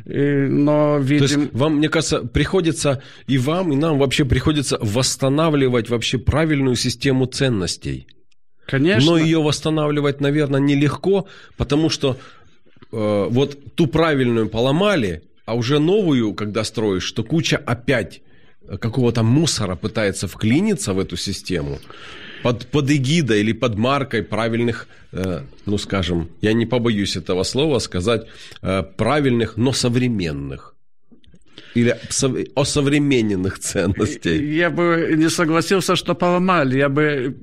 но 0.07 0.99
видим... 0.99 1.27
То 1.27 1.35
есть 1.35 1.53
вам, 1.53 1.77
мне 1.77 1.89
кажется, 1.89 2.21
приходится 2.21 3.03
и 3.27 3.37
вам, 3.37 3.73
и 3.73 3.77
нам 3.77 3.99
вообще 3.99 4.25
приходится 4.25 4.79
восстанавливать 4.81 5.91
вообще 5.91 6.19
правильную 6.19 6.77
систему 6.77 7.27
ценностей. 7.27 8.07
Конечно. 8.67 9.11
Но 9.11 9.19
ее 9.19 9.43
восстанавливать, 9.43 10.21
наверное, 10.21 10.61
нелегко, 10.61 11.27
потому 11.59 11.91
что 11.91 12.17
э, 12.93 13.27
вот 13.29 13.75
ту 13.75 13.87
правильную 13.89 14.49
поломали, 14.49 15.23
а 15.45 15.55
уже 15.55 15.79
новую, 15.79 16.33
когда 16.33 16.65
строишь, 16.65 17.11
то 17.13 17.23
куча 17.23 17.59
опять 17.59 18.23
какого-то 18.81 19.23
мусора 19.23 19.77
пытается 19.77 20.27
вклиниться 20.27 20.93
в 20.93 20.99
эту 20.99 21.17
систему 21.17 21.79
под, 22.43 22.67
под 22.67 22.91
эгидой 22.91 23.41
или 23.41 23.53
под 23.53 23.77
маркой 23.79 24.23
правильных, 24.23 24.87
э, 25.13 25.41
ну 25.67 25.79
скажем, 25.79 26.29
я 26.43 26.53
не 26.53 26.67
побоюсь 26.67 27.17
этого 27.17 27.45
слова 27.45 27.81
сказать, 27.81 28.27
э, 28.63 28.83
правильных, 28.97 29.57
но 29.57 29.73
современных 29.73 30.75
или 31.75 31.97
осовремененных 32.55 33.59
ценностей. 33.59 34.57
Я 34.57 34.71
бы 34.71 35.15
не 35.17 35.29
согласился, 35.29 35.97
что 35.97 36.15
поломали, 36.15 36.77
я 36.79 36.89
бы 36.89 37.35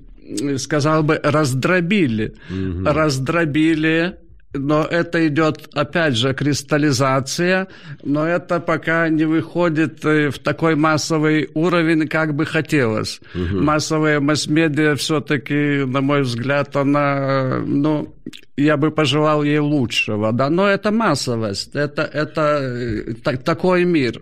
сказал 0.58 1.04
бы 1.04 1.20
раздробили, 1.24 2.34
угу. 2.50 2.86
раздробили 2.86 4.16
но 4.54 4.84
это 4.84 5.28
идет, 5.28 5.70
опять 5.74 6.16
же, 6.16 6.34
кристаллизация, 6.34 7.68
но 8.04 8.28
это 8.28 8.60
пока 8.60 9.08
не 9.10 9.26
выходит 9.26 10.04
э, 10.04 10.30
в 10.30 10.40
такой 10.40 10.76
массовый 10.76 11.50
уровень, 11.54 12.08
как 12.08 12.36
бы 12.36 12.46
хотелось. 12.46 13.22
Угу. 13.34 13.62
Массовая 13.62 14.20
масс-медиа 14.20 14.96
все-таки, 14.96 15.86
на 15.86 16.02
мой 16.02 16.24
взгляд, 16.24 16.76
она, 16.76 17.62
ну, 17.66 18.14
я 18.64 18.78
бы 18.78 18.92
пожелал 18.92 19.44
ей 19.44 19.60
лучшего, 19.60 20.32
да, 20.32 20.50
но 20.50 20.68
это 20.68 20.92
массовость, 20.92 21.76
это, 21.76 22.04
это 22.04 22.42
э, 22.42 23.14
так, 23.24 23.44
такой 23.44 23.86
мир 23.86 24.22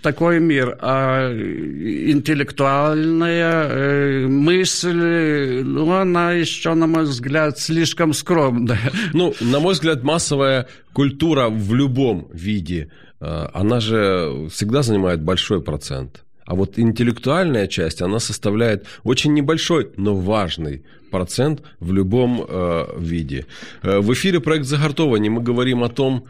такой 0.00 0.40
мир, 0.40 0.78
а 0.80 1.30
интеллектуальная 1.32 3.68
э, 3.68 4.26
мысль, 4.26 5.62
ну, 5.64 5.92
она 5.92 6.32
еще, 6.32 6.74
на 6.74 6.86
мой 6.86 7.04
взгляд, 7.04 7.58
слишком 7.58 8.12
скромная. 8.12 8.92
Ну, 9.12 9.34
на 9.40 9.60
мой 9.60 9.74
взгляд, 9.74 10.02
массовая 10.02 10.66
культура 10.92 11.48
в 11.48 11.74
любом 11.74 12.28
виде, 12.32 12.90
э, 13.20 13.46
она 13.52 13.80
же 13.80 14.48
всегда 14.50 14.82
занимает 14.82 15.22
большой 15.22 15.62
процент. 15.62 16.24
А 16.52 16.54
вот 16.54 16.78
интеллектуальная 16.78 17.66
часть, 17.66 18.02
она 18.02 18.20
составляет 18.20 18.84
очень 19.04 19.32
небольшой, 19.32 19.88
но 19.96 20.14
важный 20.14 20.82
процент 21.10 21.62
в 21.80 21.94
любом 21.94 22.44
э, 22.46 22.84
виде. 22.98 23.46
Э, 23.82 24.00
в 24.00 24.12
эфире 24.12 24.38
проект 24.38 24.66
«Загартовані» 24.66 25.30
мы 25.30 25.42
говорим 25.48 25.82
о 25.82 25.88
том, 25.88 26.22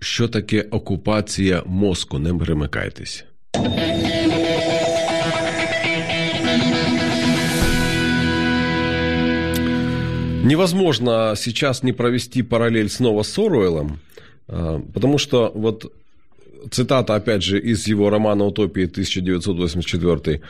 що 0.00 0.28
таке 0.28 0.62
окупація 0.62 1.62
мозку. 1.66 2.18
Не 2.18 2.34
перемикайтесь. 2.34 3.24
Невозможно 10.42 11.36
сейчас 11.36 11.84
не 11.84 11.92
провести 11.92 12.42
параллель 12.42 12.88
снова 12.88 13.22
с 13.22 13.38
Оруэллом, 13.38 13.98
потому 14.46 15.18
что 15.18 15.52
вот 15.54 15.92
цитата, 16.70 17.14
опять 17.14 17.42
же, 17.42 17.58
из 17.58 17.86
его 17.86 18.10
романа 18.10 18.44
«Утопия» 18.44 18.84
1984. 18.84 20.40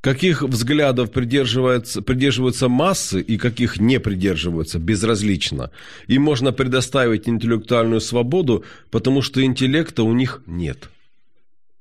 «Каких 0.00 0.42
взглядов 0.42 1.10
придерживаются, 1.10 2.02
придерживаются 2.02 2.68
массы 2.68 3.20
и 3.20 3.38
каких 3.38 3.80
не 3.80 4.00
придерживаются, 4.00 4.78
безразлично. 4.78 5.70
Им 6.08 6.22
можно 6.22 6.52
предоставить 6.52 7.28
интеллектуальную 7.28 8.00
свободу, 8.00 8.64
потому 8.90 9.22
что 9.22 9.44
интеллекта 9.44 10.02
у 10.02 10.12
них 10.12 10.42
нет». 10.46 10.88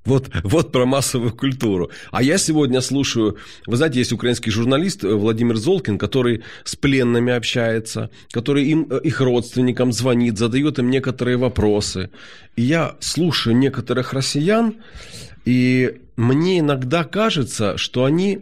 Вот, 0.04 0.30
вот 0.44 0.72
про 0.72 0.86
массовую 0.86 1.32
культуру. 1.32 1.92
А 2.12 2.24
я 2.24 2.38
сегодня 2.38 2.82
слушаю, 2.82 3.38
вы 3.68 3.78
знаете, 3.78 4.00
есть 4.00 4.12
украинский 4.12 4.52
журналист 4.52 5.04
э, 5.04 5.14
Владимир 5.14 5.58
Золкин, 5.58 6.00
который 6.00 6.44
с 6.64 6.76
пленными 6.76 7.32
общается, 7.32 8.10
который 8.32 8.66
им, 8.66 8.88
э, 8.90 9.00
их 9.04 9.22
родственникам 9.22 9.92
звонит, 9.92 10.40
задает 10.40 10.80
им 10.80 10.90
некоторые 10.90 11.38
вопросы. 11.38 12.10
И 12.56 12.64
я 12.64 12.96
слушаю 13.00 13.56
некоторых 13.56 14.14
россиян, 14.14 14.76
и 15.46 16.02
мне 16.16 16.60
иногда 16.60 17.04
кажется, 17.04 17.78
что 17.78 18.04
они 18.04 18.40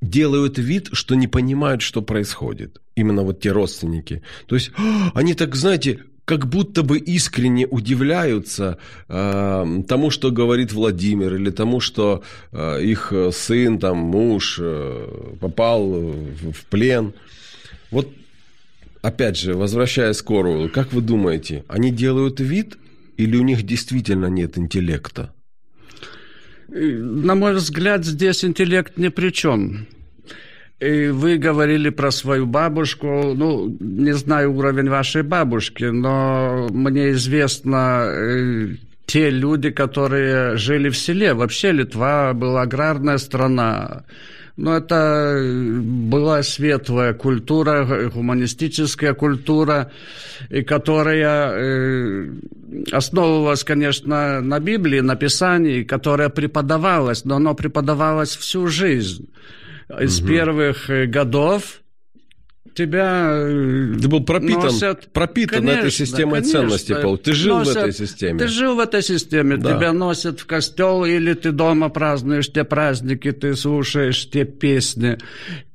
делают 0.00 0.58
вид, 0.58 0.90
что 0.92 1.16
не 1.16 1.26
понимают, 1.26 1.82
что 1.82 2.00
происходит. 2.00 2.80
Именно 2.94 3.22
вот 3.22 3.40
те 3.40 3.50
родственники. 3.50 4.22
То 4.46 4.54
есть 4.54 4.70
они 5.14 5.34
так, 5.34 5.56
знаете, 5.56 6.04
как 6.24 6.46
будто 6.46 6.82
бы 6.82 6.98
искренне 6.98 7.66
удивляются 7.66 8.78
э, 9.08 9.82
тому, 9.88 10.10
что 10.10 10.30
говорит 10.30 10.72
Владимир, 10.72 11.34
или 11.34 11.50
тому, 11.50 11.80
что 11.80 12.22
э, 12.52 12.82
их 12.82 13.12
сын, 13.32 13.78
там, 13.78 13.98
муж 13.98 14.58
э, 14.60 15.34
попал 15.40 15.90
в, 15.90 16.52
в 16.52 16.64
плен. 16.70 17.12
Вот, 17.90 18.08
опять 19.02 19.38
же, 19.38 19.54
возвращаясь 19.54 20.22
к 20.22 20.30
Оруэллу, 20.30 20.68
как 20.68 20.92
вы 20.92 21.02
думаете, 21.02 21.64
они 21.68 21.90
делают 21.90 22.40
вид 22.40 22.78
или 23.16 23.36
у 23.36 23.42
них 23.42 23.62
действительно 23.62 24.26
нет 24.26 24.58
интеллекта? 24.58 25.32
На 26.68 27.34
мой 27.34 27.54
взгляд, 27.54 28.04
здесь 28.04 28.44
интеллект 28.44 28.96
ни 28.96 29.08
при 29.08 29.30
чем. 29.30 29.86
И 30.84 31.08
вы 31.08 31.38
говорили 31.38 31.88
про 31.88 32.10
свою 32.10 32.46
бабушку. 32.46 33.32
Ну, 33.34 33.74
не 33.80 34.12
знаю 34.12 34.52
уровень 34.54 34.90
вашей 34.90 35.22
бабушки, 35.22 35.84
но 35.84 36.68
мне 36.70 37.12
известно 37.12 38.04
э, 38.06 38.68
те 39.06 39.30
люди, 39.30 39.70
которые 39.70 40.58
жили 40.58 40.90
в 40.90 40.96
селе. 40.98 41.32
Вообще 41.32 41.72
Литва 41.72 42.34
была 42.34 42.62
аграрная 42.62 43.16
страна. 43.16 44.04
Но 44.58 44.76
это 44.76 45.40
была 45.82 46.42
светлая 46.42 47.14
культура, 47.14 48.10
гуманистическая 48.14 49.14
культура, 49.14 49.90
и 50.50 50.62
которая 50.62 51.50
э, 51.50 52.28
основывалась, 52.92 53.64
конечно, 53.64 54.42
на 54.42 54.60
Библии, 54.60 55.00
на 55.00 55.16
Писании, 55.16 55.82
которая 55.82 56.28
преподавалась, 56.28 57.24
но 57.24 57.36
оно 57.36 57.54
преподавалось 57.54 58.36
всю 58.36 58.66
жизнь 58.66 59.26
из 60.00 60.20
угу. 60.20 60.28
первых 60.28 60.90
э, 60.90 61.06
годов 61.06 61.82
тебя 62.74 63.30
э, 63.32 63.94
ты 64.00 64.08
был 64.08 64.24
пропитан, 64.24 64.62
носят... 64.62 65.12
пропитан 65.12 65.60
конечно, 65.60 65.78
этой 65.78 65.90
системой 65.90 66.40
конечно. 66.40 66.60
ценностей. 66.60 66.94
Ты 67.22 67.32
жил 67.32 67.58
носят... 67.58 67.74
в 67.74 67.76
этой 67.76 67.92
системе. 67.92 68.38
Ты 68.38 68.48
жил 68.48 68.74
в 68.74 68.80
этой 68.80 69.02
системе. 69.02 69.56
Да. 69.56 69.76
Тебя 69.76 69.92
носят 69.92 70.40
в 70.40 70.46
костел, 70.46 71.04
или 71.04 71.34
ты 71.34 71.52
дома 71.52 71.88
празднуешь 71.88 72.50
те 72.50 72.64
праздники, 72.64 73.32
ты 73.32 73.54
слушаешь 73.54 74.28
те 74.28 74.44
песни, 74.44 75.18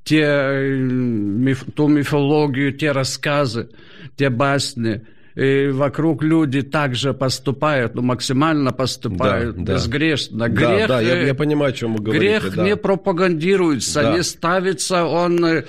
те, 0.04 0.24
э, 0.24 0.78
миф, 0.78 1.66
ту 1.74 1.88
мифологию, 1.88 2.74
те 2.74 2.92
рассказы, 2.92 3.70
те 4.18 4.30
басни 4.30 5.06
и 5.40 5.70
вокруг 5.70 6.22
люди 6.22 6.62
также 6.62 7.14
поступают, 7.14 7.96
ну, 7.96 8.02
максимально 8.02 8.74
поступают 8.74 9.64
да, 9.64 9.76
безгрешно. 9.76 10.38
Да. 10.38 10.48
Грех, 10.50 10.88
да, 10.88 11.00
да, 11.00 11.02
я, 11.02 11.22
я 11.22 11.34
понимаю, 11.34 11.70
о 11.70 11.74
чем 11.74 11.96
вы 11.96 12.04
говорите. 12.04 12.40
Грех 12.40 12.56
да. 12.56 12.64
не 12.66 12.76
пропагандируется, 12.76 14.02
да. 14.02 14.16
не 14.18 14.24
ставится 14.24 15.06
он 15.06 15.46
э, 15.46 15.64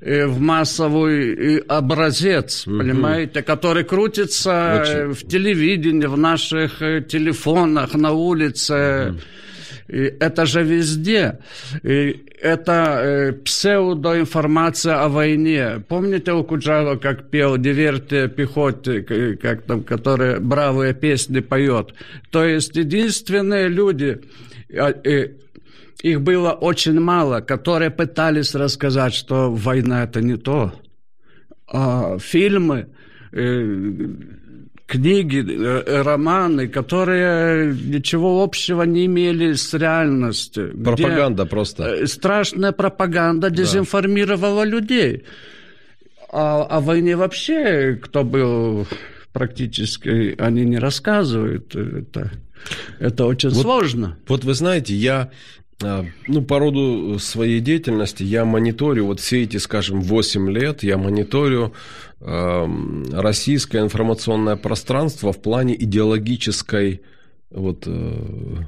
э, 0.00 0.26
в 0.26 0.40
массовый 0.40 1.56
э, 1.56 1.58
образец, 1.66 2.64
угу. 2.64 2.78
понимаете, 2.78 3.42
который 3.42 3.82
крутится 3.82 4.82
Очень. 4.82 5.14
в 5.14 5.26
телевидении, 5.26 6.06
в 6.06 6.16
наших 6.16 6.78
телефонах, 6.78 7.94
на 7.94 8.12
улице. 8.12 9.08
Угу. 9.10 9.18
Это 9.88 10.44
же 10.44 10.62
везде. 10.62 11.38
Это 11.82 12.72
э, 12.72 13.32
псевдоинформация 13.32 15.02
о 15.02 15.08
войне. 15.08 15.82
Помните 15.88 16.32
у 16.32 16.44
Куджава, 16.44 16.96
как 16.96 17.30
пел 17.30 17.56
«Диверте 17.56 18.28
пехоте», 18.28 19.02
как 19.40 19.62
там, 19.62 19.82
которые 19.82 20.38
бравые 20.38 20.94
песни 20.94 21.40
поет? 21.40 21.94
То 22.30 22.44
есть 22.44 22.76
единственные 22.76 23.68
люди, 23.68 24.20
э, 24.68 24.92
э, 25.04 25.28
их 26.02 26.20
было 26.20 26.52
очень 26.52 27.00
мало, 27.00 27.40
которые 27.40 27.90
пытались 27.90 28.54
рассказать, 28.54 29.14
что 29.14 29.50
война 29.50 30.04
это 30.04 30.20
не 30.20 30.36
то. 30.36 30.72
А 31.66 32.18
фильмы 32.18 32.86
э, 33.32 34.06
книги, 34.88 35.44
э, 35.46 36.02
романы, 36.02 36.66
которые 36.66 37.74
ничего 37.74 38.42
общего 38.42 38.82
не 38.82 39.04
имели 39.04 39.52
с 39.52 39.74
реальностью. 39.74 40.74
Пропаганда 40.82 41.44
просто. 41.44 41.84
Э, 41.84 42.06
страшная 42.06 42.72
пропаганда 42.72 43.50
дезинформировала 43.50 44.64
да. 44.64 44.70
людей. 44.70 45.24
А 46.30 46.62
о 46.62 46.80
войне 46.80 47.16
вообще, 47.16 47.98
кто 48.02 48.24
был 48.24 48.86
практически, 49.32 50.34
они 50.38 50.64
не 50.64 50.78
рассказывают. 50.78 51.74
Это, 51.74 52.32
это 52.98 53.26
очень 53.26 53.50
вот, 53.50 53.62
сложно. 53.62 54.16
Вот 54.26 54.44
вы 54.44 54.54
знаете, 54.54 54.94
я 54.94 55.30
ну, 55.80 56.42
по 56.42 56.58
роду 56.58 57.18
своей 57.20 57.60
деятельности 57.60 58.22
я 58.24 58.44
мониторю, 58.44 59.06
вот 59.06 59.20
все 59.20 59.44
эти, 59.44 59.58
скажем, 59.58 60.00
8 60.00 60.50
лет 60.50 60.82
я 60.82 60.98
мониторю 60.98 61.72
российское 62.20 63.82
информационное 63.82 64.56
пространство 64.56 65.32
в 65.32 65.40
плане 65.40 65.80
идеологической 65.80 67.02
вот, 67.50 67.84
э, 67.86 68.64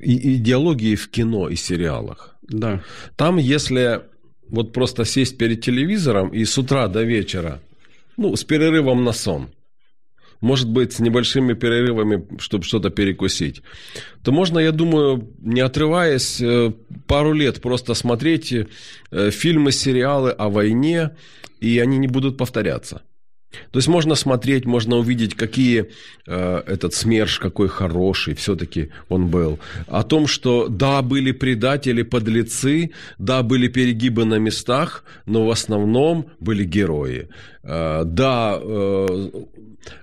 идеологии 0.00 0.94
в 0.94 1.10
кино 1.10 1.48
и 1.48 1.56
сериалах. 1.56 2.36
Да. 2.42 2.82
Там, 3.16 3.38
если 3.38 4.02
вот 4.48 4.72
просто 4.72 5.04
сесть 5.04 5.38
перед 5.38 5.62
телевизором 5.62 6.28
и 6.28 6.44
с 6.44 6.56
утра 6.58 6.88
до 6.88 7.02
вечера, 7.02 7.60
ну, 8.16 8.36
с 8.36 8.44
перерывом 8.44 9.04
на 9.04 9.12
сон, 9.12 9.48
может 10.42 10.68
быть, 10.68 10.92
с 10.92 10.98
небольшими 10.98 11.54
перерывами, 11.54 12.26
чтобы 12.38 12.64
что-то 12.64 12.90
перекусить, 12.90 13.62
то 14.22 14.32
можно, 14.32 14.58
я 14.58 14.72
думаю, 14.72 15.30
не 15.40 15.60
отрываясь, 15.60 16.40
э, 16.40 16.72
пару 17.06 17.32
лет 17.32 17.62
просто 17.62 17.94
смотреть 17.94 18.52
э, 18.52 19.30
фильмы, 19.30 19.70
сериалы 19.72 20.32
о 20.32 20.50
войне, 20.50 21.12
и 21.60 21.78
они 21.78 21.96
не 21.96 22.08
будут 22.08 22.36
повторяться. 22.36 23.02
То 23.70 23.78
есть 23.78 23.88
можно 23.88 24.14
смотреть, 24.14 24.66
можно 24.66 24.96
увидеть, 24.96 25.34
какие 25.34 25.90
э, 26.26 26.62
этот 26.66 26.94
СМЕРШ, 26.94 27.38
какой 27.38 27.68
хороший 27.68 28.34
все-таки 28.34 28.90
он 29.08 29.28
был. 29.28 29.58
О 29.86 30.02
том, 30.02 30.26
что 30.26 30.68
да, 30.68 31.02
были 31.02 31.32
предатели, 31.32 32.02
подлецы, 32.02 32.90
да, 33.18 33.42
были 33.42 33.68
перегибы 33.68 34.24
на 34.24 34.38
местах, 34.38 35.04
но 35.26 35.46
в 35.46 35.50
основном 35.50 36.26
были 36.40 36.64
герои. 36.64 37.28
Э, 37.62 38.02
да, 38.04 38.58
э, 38.60 39.30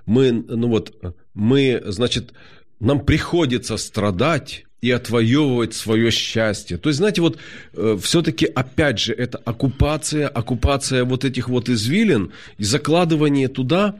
мы, 0.06 0.32
ну 0.32 0.68
вот, 0.68 0.94
мы, 1.34 1.82
значит, 1.86 2.32
нам 2.80 3.00
приходится 3.04 3.76
страдать 3.76 4.64
и 4.80 4.90
отвоевывать 4.90 5.74
свое 5.74 6.10
счастье. 6.10 6.78
То 6.78 6.88
есть, 6.88 6.98
знаете, 6.98 7.20
вот 7.20 7.38
э, 7.74 7.98
все-таки, 8.00 8.46
опять 8.46 8.98
же, 8.98 9.12
это 9.12 9.38
оккупация, 9.38 10.26
оккупация 10.28 11.04
вот 11.04 11.24
этих 11.24 11.48
вот 11.48 11.68
извилин 11.68 12.32
и 12.58 12.64
закладывание 12.64 13.48
туда 13.48 13.96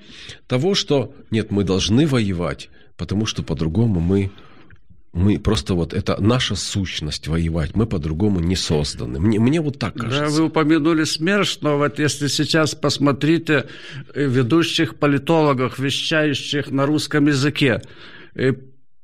того, 0.47 0.75
что 0.75 1.15
нет, 1.31 1.51
мы 1.51 1.65
должны 1.65 2.07
воевать, 2.07 2.71
потому 2.97 3.27
что 3.27 3.43
по-другому 3.43 4.01
мы 4.01 4.31
мы 5.13 5.41
просто 5.41 5.75
вот 5.75 5.93
это 5.93 6.17
наша 6.21 6.55
сущность 6.55 7.27
воевать, 7.27 7.75
мы 7.75 7.87
по-другому 7.87 8.39
не 8.39 8.55
созданы. 8.55 9.19
Мне, 9.19 9.41
мне 9.41 9.61
вот 9.61 9.79
так 9.79 9.95
кажется. 9.95 10.21
Да, 10.21 10.29
вы 10.31 10.47
упомянули 10.47 11.03
СМЕРШ, 11.03 11.63
но 11.63 11.79
вот 11.79 11.99
если 11.99 12.29
сейчас 12.29 12.77
посмотрите 12.77 13.67
э, 14.15 14.25
ведущих 14.25 14.97
политологов, 14.97 15.81
вещающих 15.81 16.71
на 16.71 16.87
русском 16.87 17.27
языке, 17.27 17.83
э, 18.37 18.53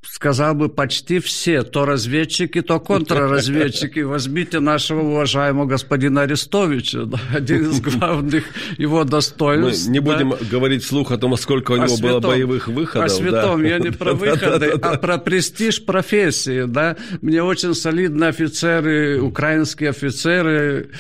сказал 0.09 0.55
бы, 0.55 0.69
почти 0.69 1.19
все, 1.19 1.63
то 1.63 1.85
разведчики, 1.85 2.63
то 2.63 2.81
контрразведчики. 2.81 4.01
Возьмите 4.01 4.61
нашего 4.61 5.01
уважаемого 5.03 5.67
господина 5.67 6.23
Арестовича, 6.23 7.05
да, 7.05 7.19
один 7.35 7.71
из 7.71 7.81
главных 7.81 8.45
его 8.79 9.05
достоинств. 9.05 9.89
Мы 9.89 9.93
не 9.93 10.01
будем 10.01 10.31
да. 10.31 10.39
говорить 10.51 10.85
вслух 10.85 11.11
о 11.11 11.19
том, 11.19 11.37
сколько 11.37 11.73
у 11.73 11.77
него 11.77 11.95
о 11.95 12.01
было 12.01 12.21
боевых 12.21 12.69
выходов. 12.69 13.07
О 13.07 13.09
святом, 13.09 13.63
да. 13.63 13.69
я 13.69 13.79
не 13.79 13.91
про 13.91 14.13
выходы, 14.15 14.71
а 14.81 14.97
про 14.97 15.19
престиж 15.19 15.85
профессии. 15.85 16.65
Да. 16.67 16.97
Мне 17.21 17.43
очень 17.43 17.75
солидно 17.75 18.29
офицеры, 18.29 19.21
украинские 19.21 19.91
офицеры 19.91 20.91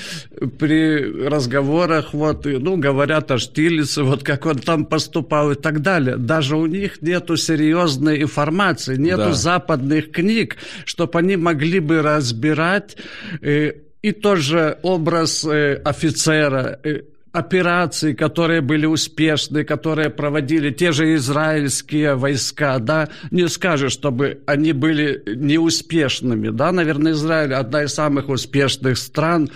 при 0.59 1.27
разговорах, 1.27 2.13
вот, 2.13 2.45
ну, 2.45 2.77
говорят 2.77 3.31
о 3.31 3.39
Штилице, 3.39 4.03
вот 4.03 4.23
как 4.23 4.47
он 4.47 4.59
там 4.59 4.85
поступал 4.85 5.53
и 5.53 5.55
так 5.55 5.81
далее. 5.81 6.17
Даже 6.17 6.57
у 6.57 6.67
них 6.67 7.03
нету 7.03 7.37
серьезной 7.37 8.23
информации 8.23 8.96
нету 8.97 9.19
да. 9.19 9.33
западных 9.33 10.11
книг, 10.11 10.57
чтобы 10.85 11.19
они 11.19 11.37
могли 11.37 11.81
бы 11.81 12.03
разбирать 12.03 12.97
э, 13.41 13.73
и 14.03 14.13
тоже 14.13 14.79
образ 14.83 15.45
э, 15.45 15.81
офицера, 15.85 16.79
э, 16.85 17.03
операции, 17.33 18.15
которые 18.15 18.63
были 18.63 18.87
успешны, 18.87 19.65
которые 19.65 20.09
проводили 20.09 20.71
те 20.71 20.93
же 20.93 21.15
израильские 21.17 22.15
войска, 22.15 22.79
да, 22.79 23.09
не 23.31 23.49
скажешь, 23.49 23.93
чтобы 23.93 24.41
они 24.47 24.73
были 24.73 25.23
неуспешными, 25.27 26.49
да, 26.49 26.73
наверное, 26.73 27.13
Израиль 27.13 27.53
одна 27.53 27.85
из 27.85 27.93
самых 27.93 28.31
успешных 28.31 28.97
стран 28.97 29.51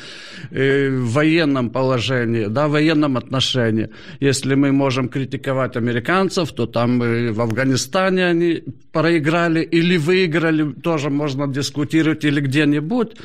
э, 0.50 0.90
в 0.90 1.12
военном 1.12 1.70
положении, 1.70 2.46
да, 2.46 2.68
в 2.68 2.72
военном 2.72 3.16
отношении. 3.16 3.88
Если 4.20 4.54
мы 4.54 4.72
можем 4.72 5.08
критиковать 5.08 5.76
американцев, 5.76 6.52
то 6.52 6.66
там 6.66 7.02
э, 7.02 7.32
в 7.32 7.40
Афганистане 7.40 8.26
они 8.26 8.62
проиграли 8.92 9.62
или 9.62 9.96
выиграли, 9.96 10.72
тоже 10.72 11.08
можно 11.08 11.48
дискутировать, 11.48 12.24
или 12.24 12.40
где-нибудь, 12.40 13.16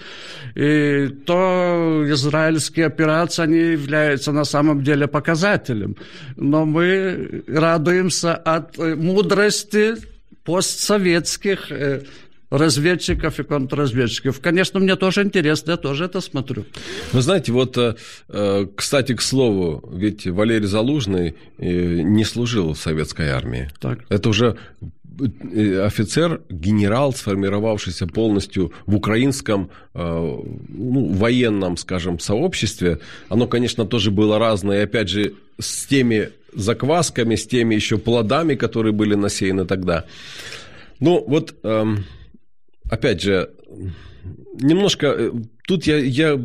и 0.55 1.10
то 1.25 2.05
израильские 2.08 2.86
операции, 2.86 3.43
они 3.43 3.58
являются 3.58 4.31
на 4.31 4.44
самом 4.45 4.84
деле 4.84 5.08
показателем. 5.08 5.95
Но 6.36 6.65
мы 6.65 7.43
радуемся 7.47 8.36
от 8.36 8.77
э, 8.79 8.95
мудрости 8.95 9.95
постсоветских 10.43 11.71
э, 11.71 12.03
разведчиков 12.49 13.39
и 13.39 13.43
контрразведчиков. 13.43 14.39
Конечно, 14.39 14.79
мне 14.79 14.95
тоже 14.95 15.23
интересно, 15.23 15.71
я 15.71 15.77
тоже 15.77 16.05
это 16.05 16.21
смотрю. 16.21 16.65
Вы 17.12 17.21
знаете, 17.21 17.51
вот, 17.51 17.77
э, 17.77 18.67
кстати, 18.75 19.15
к 19.15 19.21
слову, 19.21 19.89
ведь 19.91 20.27
Валерий 20.27 20.67
Залужный 20.67 21.36
не 21.58 22.23
служил 22.23 22.73
в 22.73 22.77
советской 22.77 23.29
армии. 23.29 23.69
Так. 23.79 23.99
Это 24.10 24.29
уже 24.29 24.58
офицер, 25.19 26.41
генерал, 26.49 27.13
сформировавшийся 27.13 28.08
полностью 28.08 28.73
в 28.86 28.95
украинском 28.95 29.69
э, 29.93 29.99
ну, 29.99 31.13
военном, 31.13 31.78
скажем, 31.78 32.19
сообществе, 32.19 32.99
оно, 33.30 33.47
конечно, 33.47 33.86
тоже 33.86 34.12
было 34.12 34.39
разное, 34.39 34.82
и 34.82 34.84
опять 34.84 35.10
же, 35.10 35.34
с 35.60 35.86
теми 35.86 36.30
заквасками, 36.54 37.36
с 37.36 37.47
теми 37.47 37.75
еще 37.75 37.97
плодами, 37.97 38.56
которые 38.56 38.93
были 38.93 39.15
насеяны 39.15 39.65
тогда. 39.65 40.06
Ну, 40.99 41.23
вот, 41.28 41.56
эм, 41.63 42.06
опять 42.89 43.21
же, 43.21 43.49
немножко, 44.60 45.08
э, 45.08 45.32
тут 45.67 45.86
я, 45.86 45.97
я 45.97 46.39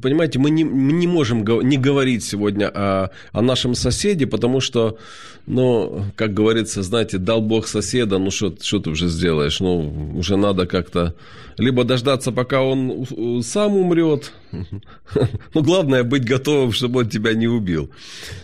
понимаете, 0.00 0.38
мы 0.38 0.50
не, 0.50 0.64
мы 0.64 0.92
не 0.92 1.06
можем 1.06 1.44
не 1.44 1.76
говорить 1.76 2.24
сегодня 2.24 2.68
о, 2.68 3.10
о 3.32 3.42
нашем 3.42 3.74
соседе, 3.74 4.26
потому 4.26 4.60
что, 4.60 4.98
ну, 5.46 6.04
как 6.16 6.32
говорится, 6.32 6.82
знаете, 6.82 7.18
дал 7.18 7.42
Бог 7.42 7.66
соседа, 7.66 8.18
ну, 8.18 8.30
что 8.30 8.50
ты 8.50 8.90
уже 8.90 9.08
сделаешь? 9.08 9.60
Ну, 9.60 10.14
уже 10.16 10.36
надо 10.36 10.66
как-то 10.66 11.14
либо 11.58 11.84
дождаться, 11.84 12.32
пока 12.32 12.62
он 12.62 13.06
сам 13.42 13.76
умрет. 13.76 14.32
Ну, 15.54 15.62
главное 15.62 16.04
быть 16.04 16.24
готовым, 16.24 16.72
чтобы 16.72 17.00
он 17.00 17.08
тебя 17.08 17.34
не 17.34 17.46
убил. 17.46 17.90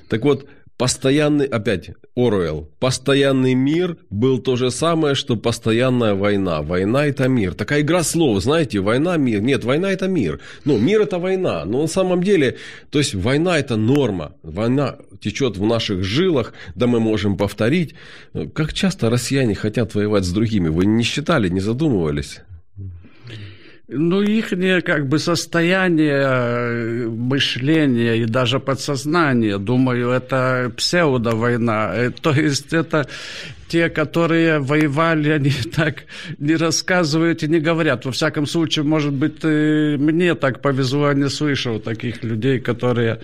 Так 0.08 0.24
вот, 0.24 0.46
Постоянный, 0.78 1.46
опять, 1.46 1.90
Оруэлл, 2.14 2.70
постоянный 2.78 3.54
мир 3.54 3.96
был 4.10 4.38
то 4.38 4.54
же 4.54 4.70
самое, 4.70 5.16
что 5.16 5.34
постоянная 5.34 6.14
война. 6.14 6.62
Война– 6.62 7.04
это 7.08 7.26
мир. 7.26 7.54
Такая 7.54 7.80
игра 7.80 8.04
слов, 8.04 8.40
знаете, 8.40 8.78
война– 8.78 9.16
мир. 9.18 9.40
Нет, 9.40 9.64
война– 9.64 9.90
это 9.92 10.06
мир. 10.06 10.38
Ну, 10.64 10.78
мир– 10.78 11.00
это 11.02 11.18
война. 11.18 11.64
Но 11.64 11.82
на 11.82 11.88
самом 11.88 12.22
деле, 12.22 12.58
то 12.90 13.00
есть 13.00 13.16
война– 13.16 13.58
это 13.58 13.74
норма. 13.74 14.36
Война 14.44 14.98
течет 15.20 15.56
в 15.56 15.66
наших 15.66 16.04
жилах, 16.04 16.52
да 16.76 16.86
мы 16.86 17.00
можем 17.00 17.36
повторить. 17.36 17.96
Как 18.54 18.72
часто 18.72 19.10
россияне 19.10 19.56
хотят 19.56 19.96
воевать 19.96 20.24
с 20.24 20.30
другими? 20.30 20.68
Вы 20.68 20.86
не 20.86 21.02
считали, 21.02 21.48
не 21.48 21.60
задумывались? 21.60 22.42
Ну, 23.90 24.20
их 24.20 24.52
как 24.82 25.08
бы 25.08 25.18
состояние 25.18 26.22
э, 26.22 27.06
мышления 27.08 28.16
и 28.16 28.26
даже 28.26 28.60
подсознания, 28.60 29.56
думаю, 29.56 30.10
это 30.10 30.70
псевдовойна. 30.76 31.92
Э, 31.94 32.10
то 32.10 32.32
есть 32.32 32.74
это 32.74 33.08
те, 33.68 33.88
которые 33.88 34.58
воевали, 34.58 35.30
они 35.30 35.52
так 35.76 36.04
не 36.38 36.56
рассказывают 36.56 37.42
и 37.42 37.48
не 37.48 37.60
говорят. 37.60 38.04
Во 38.04 38.12
всяком 38.12 38.46
случае, 38.46 38.84
может 38.84 39.12
быть, 39.12 39.44
мне 39.44 40.34
так 40.34 40.62
повезло, 40.62 41.08
я 41.08 41.14
не 41.14 41.28
слышал 41.28 41.78
таких 41.80 42.24
людей, 42.24 42.60
которые 42.60 43.20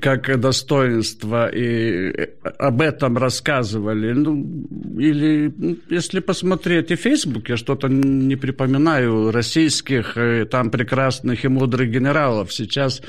как 0.00 0.40
достоинство 0.40 1.48
и 1.48 2.30
об 2.58 2.80
этом 2.80 3.18
рассказывали. 3.18 4.12
Ну, 4.12 4.66
или 4.98 5.52
если 5.90 6.20
посмотреть 6.20 6.90
и 6.90 6.96
в 6.96 7.00
Фейсбуке, 7.00 7.56
что-то 7.56 7.88
не 7.88 8.36
припоминаю 8.36 9.30
российских, 9.30 10.16
э, 10.16 10.44
там 10.44 10.70
прекрасных 10.70 11.44
и 11.44 11.48
мудрых 11.48 11.90
генералов. 11.90 12.52
Сейчас 12.52 13.02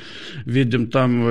видим 0.45 0.87
там 0.87 1.23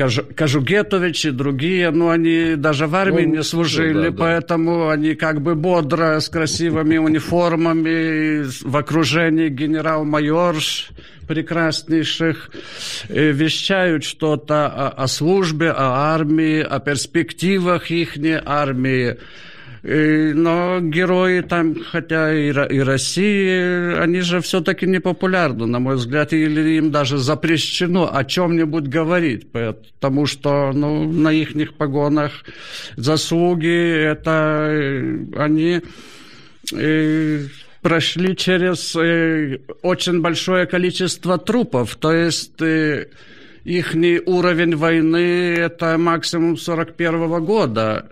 э, 0.00 0.34
Кажугетович 0.34 1.26
и 1.26 1.30
другие, 1.30 1.90
ну, 1.90 2.08
они 2.10 2.54
даже 2.56 2.86
в 2.86 2.94
армии 2.94 3.24
ну, 3.24 3.36
не 3.36 3.42
служили, 3.42 4.08
да, 4.08 4.16
поэтому 4.16 4.86
да. 4.86 4.92
они 4.92 5.14
как 5.14 5.40
бы 5.40 5.54
бодро, 5.54 6.20
с 6.20 6.28
красивыми 6.28 6.96
униформами, 7.08 8.44
в 8.44 8.76
окружении 8.76 9.48
генерал-майорш 9.48 10.90
прекраснейших, 11.28 12.50
э, 13.08 13.30
вещают 13.30 14.04
что-то 14.04 14.66
о, 14.66 14.88
о 14.88 15.06
службе, 15.06 15.70
о 15.70 16.14
армии, 16.14 16.60
о 16.60 16.80
перспективах 16.80 17.90
их 17.90 18.16
армии. 18.44 19.18
Но 19.82 20.80
герои 20.80 21.40
там, 21.40 21.76
хотя 21.84 22.34
и, 22.34 22.48
и 22.48 22.80
России, 22.80 23.96
они 23.98 24.20
же 24.20 24.40
все-таки 24.40 24.86
не 24.86 25.00
популярны, 25.00 25.66
на 25.66 25.78
мой 25.78 25.96
взгляд, 25.96 26.32
или 26.32 26.78
им 26.78 26.90
даже 26.90 27.18
запрещено 27.18 28.10
о 28.12 28.24
чем-нибудь 28.24 28.88
говорить, 28.88 29.50
потому 29.52 30.26
что 30.26 30.72
ну, 30.72 31.10
на 31.10 31.32
их 31.32 31.54
погонах 31.74 32.44
заслуги, 32.96 34.02
это 34.04 34.68
э, 34.70 35.26
они 35.36 35.80
э, 36.74 37.44
прошли 37.82 38.36
через 38.36 38.96
э, 38.96 39.58
очень 39.82 40.20
большое 40.20 40.66
количество 40.66 41.38
трупов, 41.38 41.96
то 41.96 42.12
есть 42.12 42.60
их 43.68 43.94
уровень 44.26 44.76
войны 44.76 45.54
это 45.58 45.98
максимум 45.98 46.56
41 46.56 47.44
года. 47.44 48.10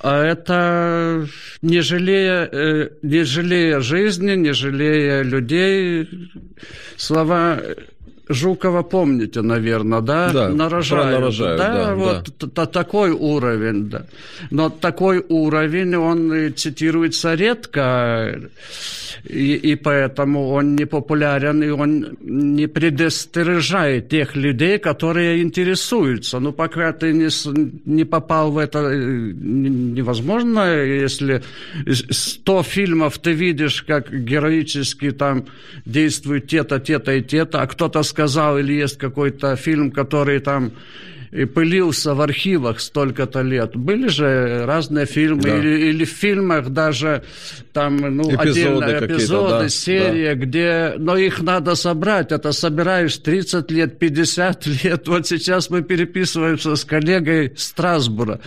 А 0.00 0.24
это 0.24 1.26
не 1.60 1.80
жалея, 1.80 2.48
э, 2.50 2.88
не 3.02 3.24
жалея 3.24 3.80
жизни, 3.80 4.36
не 4.36 4.52
жалея 4.52 5.22
людей. 5.22 6.08
Слова 6.96 7.60
Жукова 8.28 8.82
помните, 8.82 9.42
наверное, 9.42 10.00
да? 10.00 10.30
Да, 10.32 10.48
нарожают. 10.48 11.12
нарожают, 11.12 11.58
да, 11.58 11.72
да, 11.72 11.94
вот 11.94 12.52
да. 12.54 12.66
такой 12.66 13.10
уровень, 13.10 13.88
да. 13.88 14.06
Но 14.50 14.70
такой 14.70 15.24
уровень, 15.28 15.96
он 15.96 16.52
цитируется 16.54 17.34
редко, 17.34 18.40
и, 19.24 19.54
и 19.54 19.74
поэтому 19.76 20.48
он 20.50 20.76
не 20.76 20.84
популярен, 20.84 21.62
и 21.62 21.68
он 21.68 22.16
не 22.20 22.66
предостережает 22.66 24.08
тех 24.08 24.36
людей, 24.36 24.78
которые 24.78 25.42
интересуются. 25.42 26.38
Ну, 26.38 26.52
пока 26.52 26.92
ты 26.92 27.12
не, 27.12 27.28
не 27.84 28.04
попал 28.04 28.52
в 28.52 28.58
это, 28.58 28.78
э, 28.78 29.32
невозможно, 29.34 30.74
если 30.76 31.42
100 31.86 32.62
фильмов 32.62 33.18
ты 33.18 33.32
видишь, 33.32 33.82
как 33.82 34.12
героически 34.12 35.10
там 35.10 35.46
действуют 35.84 36.46
те-то, 36.46 36.78
те-то 36.78 37.12
и 37.12 37.22
те-то, 37.22 37.62
а 37.62 37.66
кто-то 37.66 38.02
сказал, 38.18 38.58
или 38.58 38.72
есть 38.72 38.98
какой-то 38.98 39.54
фильм, 39.54 39.92
который 39.92 40.40
там 40.40 40.72
и 41.30 41.44
пылился 41.44 42.14
в 42.14 42.20
архивах 42.20 42.80
столько-то 42.80 43.42
лет. 43.42 43.76
Были 43.76 44.08
же 44.08 44.64
разные 44.66 45.06
фильмы, 45.06 45.42
да. 45.42 45.58
или, 45.58 45.90
или 45.90 46.04
в 46.04 46.08
фильмах 46.08 46.70
даже 46.70 47.22
там 47.72 47.96
ну, 47.96 48.22
эпизоды 48.22 48.48
отдельные 48.48 49.06
эпизоды, 49.06 49.64
да, 49.64 49.68
серии, 49.68 50.34
да. 50.34 50.34
где... 50.34 50.94
Но 50.98 51.16
их 51.16 51.40
надо 51.42 51.76
собрать. 51.76 52.32
Это 52.32 52.52
собираешь 52.52 53.16
30 53.18 53.70
лет, 53.70 53.98
50 53.98 54.66
лет. 54.84 55.06
Вот 55.06 55.28
сейчас 55.28 55.70
мы 55.70 55.82
переписываемся 55.82 56.74
с 56.74 56.84
коллегой 56.84 57.52
Страсбура. 57.56 58.40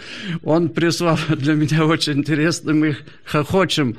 Он 0.43 0.67
прислал 0.67 1.19
для 1.29 1.53
меня 1.53 1.85
очень 1.85 2.13
интересно, 2.13 2.73
мы 2.73 2.97
хохочем. 3.23 3.95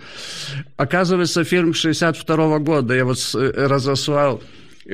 Оказывается, 0.76 1.44
фильм 1.44 1.72
62 1.72 2.36
-го 2.36 2.58
года. 2.58 2.94
Я 2.94 3.04
вот 3.04 3.18
э, 3.34 3.66
разослал 3.68 4.42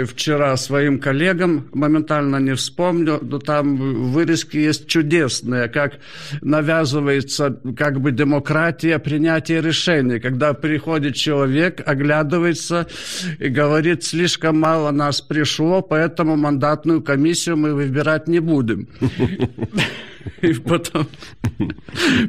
вчера 0.04 0.56
своим 0.56 0.98
коллегам, 0.98 1.68
моментально 1.72 2.36
не 2.36 2.54
вспомню, 2.54 3.18
но 3.22 3.38
там 3.38 4.10
вырезки 4.12 4.56
есть 4.56 4.86
чудесные, 4.86 5.68
как 5.68 5.98
навязывается 6.40 7.58
как 7.76 8.00
бы 8.00 8.12
демократия, 8.12 8.98
принятие 8.98 9.60
решений, 9.60 10.20
когда 10.20 10.54
приходит 10.54 11.14
человек, 11.14 11.82
оглядывается 11.86 12.86
и 13.38 13.48
говорит, 13.48 14.04
слишком 14.04 14.60
мало 14.60 14.90
нас 14.90 15.20
пришло, 15.20 15.82
поэтому 15.82 16.36
мандатную 16.36 17.02
комиссию 17.02 17.56
мы 17.56 17.74
выбирать 17.74 18.28
не 18.28 18.40
будем. 18.40 18.88
И 20.42 20.52
потом, 20.54 21.06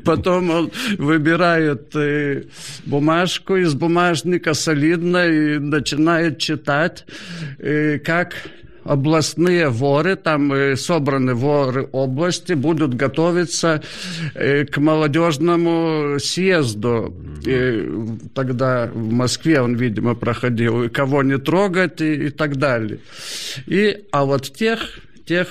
потом 0.06 0.50
он 0.50 0.72
выбирает 0.98 1.96
э, 1.96 2.44
бумажку 2.86 3.56
из 3.56 3.74
бумажника 3.74 4.54
солидно 4.54 5.28
и 5.28 5.60
начинает 5.60 6.38
читать, 6.38 7.06
э, 7.60 8.00
как 8.00 8.34
областные 8.84 9.70
воры, 9.70 10.16
там 10.16 10.52
э, 10.54 10.76
собраны 10.76 11.36
воры 11.36 11.88
области, 11.92 12.54
будут 12.54 12.96
готовиться 12.96 13.84
к 14.34 14.78
молодежному 14.78 16.20
съезду. 16.20 17.14
И 17.46 17.88
тогда 18.34 18.90
в 18.94 19.12
Москве 19.12 19.62
он, 19.62 19.76
видимо, 19.76 20.16
проходил, 20.16 20.90
кого 20.90 21.24
не 21.24 21.38
трогать 21.38 22.02
и, 22.02 22.28
и 22.28 22.30
так 22.30 22.58
далее. 22.58 23.00
И, 23.68 24.06
а 24.12 24.26
вот 24.26 24.52
тех, 24.54 25.00
тех 25.26 25.48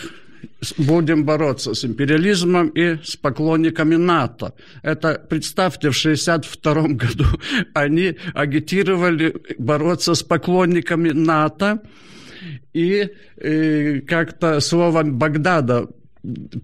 будем 0.76 1.24
бороться 1.24 1.74
с 1.74 1.84
империализмом 1.84 2.68
и 2.68 2.98
с 3.02 3.16
поклонниками 3.16 3.96
НАТО. 3.96 4.54
Это, 4.82 5.20
представьте, 5.28 5.90
в 5.90 5.98
1962 5.98 6.74
году 6.88 7.24
они 7.74 8.16
агитировали 8.34 9.34
бороться 9.58 10.14
с 10.14 10.22
поклонниками 10.22 11.10
НАТО, 11.10 11.82
и, 12.72 13.08
и 13.42 14.00
как-то 14.06 14.60
слово 14.60 15.02
Багдада 15.02 15.88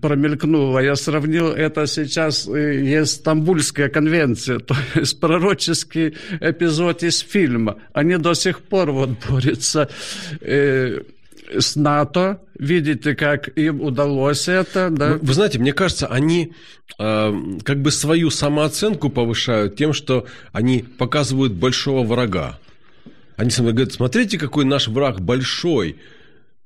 промелькнуло. 0.00 0.80
Я 0.80 0.96
сравнил 0.96 1.48
это 1.48 1.86
сейчас, 1.86 2.46
есть 2.46 3.12
Стамбульская 3.20 3.88
конвенция, 3.88 4.58
то 4.60 4.74
есть 4.94 5.20
пророческий 5.20 6.14
эпизод 6.40 7.02
из 7.02 7.20
фильма. 7.20 7.76
Они 7.92 8.16
до 8.16 8.34
сих 8.34 8.60
пор 8.60 8.90
вот 8.90 9.10
борются 9.28 9.88
э, 10.40 11.00
с 11.58 11.76
НАТО. 11.76 12.40
Видите, 12.58 13.14
как 13.14 13.48
им 13.56 13.80
удалось 13.80 14.48
это, 14.48 14.90
да? 14.90 15.18
Вы, 15.20 15.34
знаете, 15.34 15.58
мне 15.58 15.72
кажется, 15.72 16.06
они 16.06 16.52
э, 16.98 17.32
как 17.62 17.82
бы 17.82 17.90
свою 17.90 18.30
самооценку 18.30 19.08
повышают 19.08 19.76
тем, 19.76 19.92
что 19.92 20.26
они 20.52 20.82
показывают 20.82 21.52
большого 21.52 22.04
врага. 22.04 22.58
Они 23.36 23.50
говорят, 23.50 23.92
смотрите, 23.92 24.38
какой 24.38 24.64
наш 24.64 24.88
враг 24.88 25.20
большой. 25.20 25.96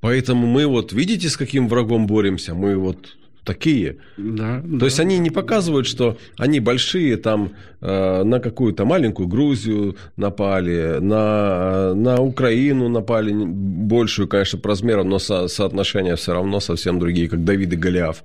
Поэтому 0.01 0.47
мы 0.47 0.67
вот, 0.67 0.93
видите, 0.93 1.29
с 1.29 1.37
каким 1.37 1.69
врагом 1.69 2.07
боремся? 2.07 2.55
Мы 2.55 2.77
вот 2.77 3.18
такие. 3.45 3.97
Да, 4.17 4.61
То 4.61 4.79
да. 4.79 4.87
есть 4.87 5.01
они 5.01 5.19
не 5.19 5.31
показывают, 5.31 5.87
что 5.87 6.19
они 6.37 6.61
большие, 6.61 7.17
там 7.17 7.53
э, 7.81 8.23
на 8.23 8.41
какую-то 8.41 8.85
маленькую 8.85 9.29
Грузию 9.29 9.97
напали, 10.17 10.99
на, 11.01 11.95
на 11.95 12.21
Украину 12.21 12.89
напали, 12.89 13.33
большую, 13.33 14.29
конечно, 14.29 14.59
по 14.59 14.69
размерам, 14.69 15.09
но 15.09 15.19
со, 15.19 15.49
соотношения 15.49 16.17
все 16.17 16.33
равно 16.33 16.61
совсем 16.61 16.99
другие, 16.99 17.29
как 17.29 17.45
Давид 17.45 17.73
и 17.73 17.77
Голиаф. 17.77 18.25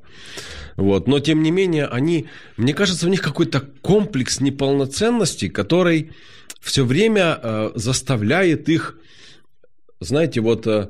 Вот. 0.76 1.08
Но, 1.08 1.19
тем 1.19 1.43
не 1.43 1.52
менее, 1.52 1.86
они, 1.86 2.28
мне 2.58 2.73
кажется, 2.73 3.08
у 3.08 3.10
них 3.10 3.21
какой-то 3.21 3.62
комплекс 3.82 4.41
неполноценности, 4.41 5.47
который 5.47 6.12
все 6.60 6.86
время 6.86 7.39
э, 7.41 7.71
заставляет 7.76 8.69
их, 8.69 8.97
знаете, 9.99 10.41
вот 10.41 10.65
э, 10.67 10.89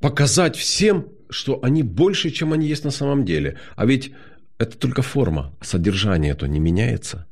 показать 0.00 0.56
всем, 0.56 1.08
что 1.30 1.60
они 1.62 1.82
больше, 1.82 2.30
чем 2.30 2.52
они 2.52 2.66
есть 2.66 2.84
на 2.84 2.90
самом 2.90 3.24
деле. 3.24 3.58
А 3.76 3.86
ведь 3.86 4.12
это 4.58 4.76
только 4.76 5.02
форма, 5.02 5.52
содержание 5.60 6.32
это 6.32 6.48
не 6.48 6.60
меняется. 6.60 7.26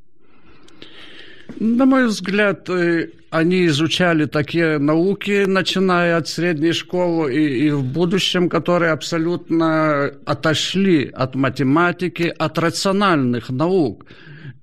На 1.60 1.84
мой 1.84 2.06
взгляд, 2.06 2.68
э, 2.70 3.08
они 3.30 3.66
изучали 3.66 4.24
такие 4.26 4.78
науки, 4.78 5.44
начиная 5.46 6.16
от 6.16 6.28
средней 6.28 6.72
школы 6.72 7.34
и, 7.34 7.66
и 7.66 7.70
в 7.70 7.84
будущем, 7.84 8.48
которые 8.48 8.92
абсолютно 8.92 10.10
отошли 10.24 11.10
от 11.12 11.34
математики, 11.34 12.34
от 12.38 12.58
рациональных 12.58 13.50
наук 13.50 14.06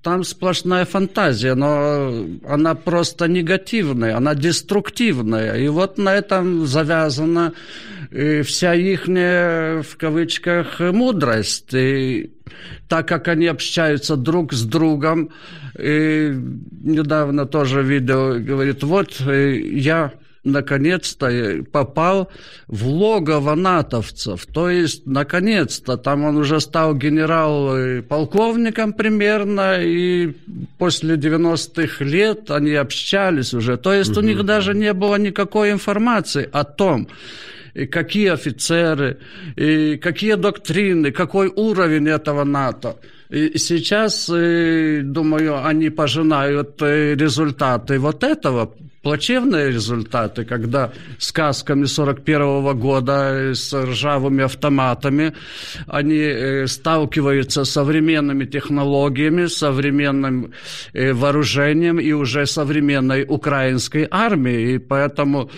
там 0.02 0.24
сплошная 0.24 0.84
фантазия, 0.84 1.54
но 1.54 2.26
она 2.48 2.74
просто 2.74 3.28
негативная, 3.28 4.16
она 4.16 4.34
деструктивная. 4.34 5.56
И 5.56 5.68
вот 5.68 5.96
на 5.98 6.14
этом 6.14 6.66
завязана 6.66 7.52
э, 8.10 8.42
вся 8.42 8.74
их, 8.74 9.06
в 9.06 9.96
кавычках, 9.96 10.80
мудрость. 10.80 11.72
И 11.74 12.32
так 12.88 13.06
как 13.08 13.28
они 13.28 13.46
общаются 13.46 14.16
друг 14.16 14.52
с 14.52 14.64
другом, 14.64 15.30
и 15.78 16.34
недавно 16.82 17.46
тоже 17.46 17.82
видео 17.82 18.38
говорит, 18.38 18.82
вот 18.82 19.20
э, 19.20 19.56
я 19.58 20.12
наконец-то 20.44 21.64
попал 21.70 22.30
в 22.66 22.86
логово 22.86 23.54
натовцев. 23.54 24.46
То 24.46 24.70
есть, 24.70 25.06
наконец-то, 25.06 25.96
там 25.96 26.24
он 26.24 26.36
уже 26.36 26.60
стал 26.60 26.94
генерал-полковником 26.94 28.92
примерно, 28.92 29.80
и 29.80 30.32
после 30.78 31.16
90-х 31.16 32.04
лет 32.04 32.50
они 32.50 32.74
общались 32.74 33.54
уже. 33.54 33.76
То 33.76 33.92
есть, 33.92 34.12
угу. 34.12 34.20
у 34.20 34.22
них 34.22 34.44
даже 34.44 34.74
не 34.74 34.92
было 34.92 35.16
никакой 35.16 35.70
информации 35.70 36.48
о 36.52 36.64
том, 36.64 37.08
и 37.74 37.86
какие 37.86 38.28
офицеры, 38.28 39.18
и 39.56 39.96
какие 39.96 40.34
доктрины, 40.34 41.10
какой 41.12 41.48
уровень 41.48 42.08
этого 42.08 42.44
НАТО. 42.44 42.96
И 43.30 43.56
сейчас, 43.56 44.28
э, 44.28 45.00
думаю, 45.02 45.64
они 45.64 45.88
пожинают 45.88 46.82
э, 46.82 47.14
результаты 47.14 47.98
вот 47.98 48.24
этого 48.24 48.74
плачевные 49.02 49.68
результаты, 49.68 50.44
когда 50.44 50.92
сказками 51.18 51.84
41 51.86 52.78
года 52.78 53.52
с 53.54 53.72
ржавыми 53.74 54.44
автоматами 54.44 55.34
они 55.86 56.18
э, 56.18 56.66
сталкиваются 56.66 57.64
с 57.64 57.70
современными 57.70 58.44
технологиями, 58.44 59.46
современным 59.46 60.52
э, 60.92 61.12
вооружением 61.12 61.98
и 61.98 62.12
уже 62.12 62.46
современной 62.46 63.24
украинской 63.28 64.06
армией. 64.10 64.76
И 64.76 64.78
поэтому 64.78 65.50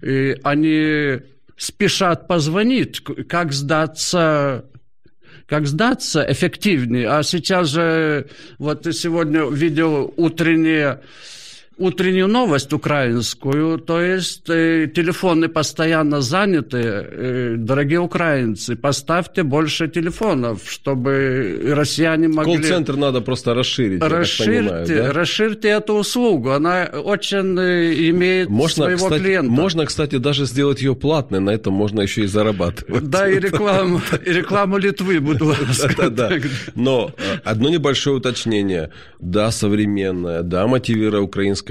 э, 0.00 0.36
они 0.44 1.20
спешат 1.56 2.28
позвонить, 2.28 3.02
как 3.28 3.52
сдаться 3.52 4.64
как 5.46 5.66
сдаться 5.66 6.24
эффективнее. 6.26 7.08
А 7.10 7.22
сейчас 7.22 7.68
же, 7.68 8.26
вот 8.58 8.86
сегодня 8.94 9.50
видел 9.50 10.14
утренние 10.16 11.00
утреннюю 11.78 12.28
новость 12.28 12.72
украинскую, 12.72 13.78
то 13.78 14.00
есть 14.00 14.48
э, 14.48 14.88
телефоны 14.94 15.48
постоянно 15.48 16.20
заняты. 16.20 16.78
Э, 16.78 17.54
дорогие 17.56 18.00
украинцы, 18.00 18.76
поставьте 18.76 19.42
больше 19.42 19.88
телефонов, 19.88 20.60
чтобы 20.68 21.60
россияне 21.74 22.28
могли... 22.28 22.56
Колл-центр 22.56 22.96
надо 22.96 23.20
просто 23.20 23.54
расширить, 23.54 24.02
расширьте, 24.02 24.60
понимаю, 24.62 24.86
да? 24.86 25.12
Расширьте 25.12 25.68
эту 25.68 25.94
услугу, 25.94 26.50
она 26.50 26.84
очень 26.84 27.58
э, 27.58 27.94
имеет 28.10 28.48
можно, 28.48 28.84
своего 28.84 29.06
кстати, 29.06 29.22
клиента. 29.22 29.50
Можно, 29.50 29.86
кстати, 29.86 30.16
даже 30.16 30.44
сделать 30.46 30.82
ее 30.82 30.94
платной, 30.94 31.40
на 31.40 31.50
этом 31.50 31.72
можно 31.72 32.02
еще 32.02 32.22
и 32.22 32.26
зарабатывать. 32.26 33.08
Да, 33.08 33.28
и 33.28 33.38
рекламу, 33.38 34.00
и 34.26 34.32
рекламу 34.32 34.78
Литвы, 34.78 35.20
буду 35.20 35.46
ласка. 35.46 36.10
Да, 36.10 36.30
Но 36.74 37.12
э, 37.16 37.38
одно 37.44 37.70
небольшое 37.70 38.16
уточнение. 38.16 38.90
Да, 39.18 39.50
современная, 39.50 40.42
да, 40.42 40.66
мотивированная 40.66 41.22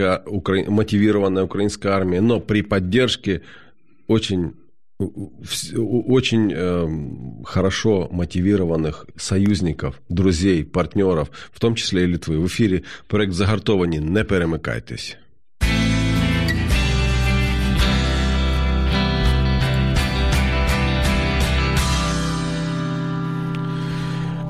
украинская, 0.02 0.24
укра... 0.26 0.64
мотивированная 0.70 1.44
украинская 1.44 1.94
армия, 1.94 2.22
но 2.22 2.40
при 2.40 2.62
поддержке 2.62 3.42
очень 4.08 4.56
очень 5.00 6.54
э, 6.54 7.44
хорошо 7.44 8.08
мотивированных 8.12 9.08
союзников, 9.16 10.00
друзей, 10.10 10.64
партнеров, 10.64 11.32
в 11.52 11.60
том 11.60 11.74
числе 11.74 12.04
и 12.04 12.06
Литвы. 12.06 12.38
В 12.38 12.46
эфире 12.46 12.84
проект 13.08 13.34
«Загартовані». 13.34 14.00
Не 14.00 14.24
перемикайтесь. 14.24 15.18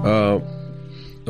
А, 0.03 0.41
а, 0.41 0.50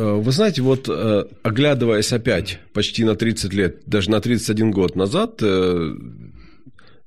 вы 0.04 0.32
знаете, 0.32 0.62
вот 0.62 0.88
э, 0.90 1.26
оглядываясь 1.44 2.14
опять 2.14 2.60
почти 2.74 3.04
на 3.04 3.16
30 3.16 3.54
лет, 3.54 3.84
даже 3.86 4.10
на 4.10 4.22
31 4.22 4.72
год 4.72 4.96
назад, 4.96 5.42
э, 5.42 5.96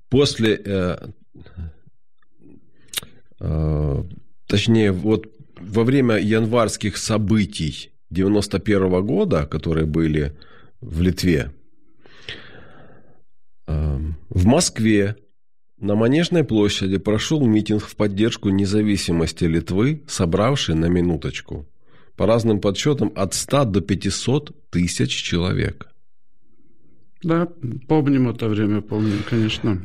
после, 0.08 0.60
э, 0.64 0.98
точнее, 4.46 4.92
вот 4.92 5.26
во 5.58 5.84
время 5.84 6.18
январских 6.18 6.96
событий 6.96 7.90
91 8.10 9.02
года, 9.04 9.46
которые 9.46 9.86
были 9.86 10.36
в 10.80 11.00
Литве, 11.00 11.50
в 13.66 14.46
Москве 14.46 15.16
на 15.78 15.94
Манежной 15.94 16.44
площади 16.44 16.98
прошел 16.98 17.44
митинг 17.46 17.82
в 17.82 17.96
поддержку 17.96 18.50
независимости 18.50 19.44
Литвы, 19.44 20.02
собравший 20.06 20.74
на 20.74 20.86
минуточку, 20.86 21.66
по 22.16 22.26
разным 22.26 22.60
подсчетам, 22.60 23.12
от 23.14 23.34
100 23.34 23.64
до 23.64 23.80
500 23.80 24.70
тысяч 24.70 25.10
человек. 25.10 25.88
Да, 27.22 27.48
помним 27.88 28.28
это 28.28 28.48
время, 28.48 28.82
помним, 28.82 29.22
конечно. 29.28 29.80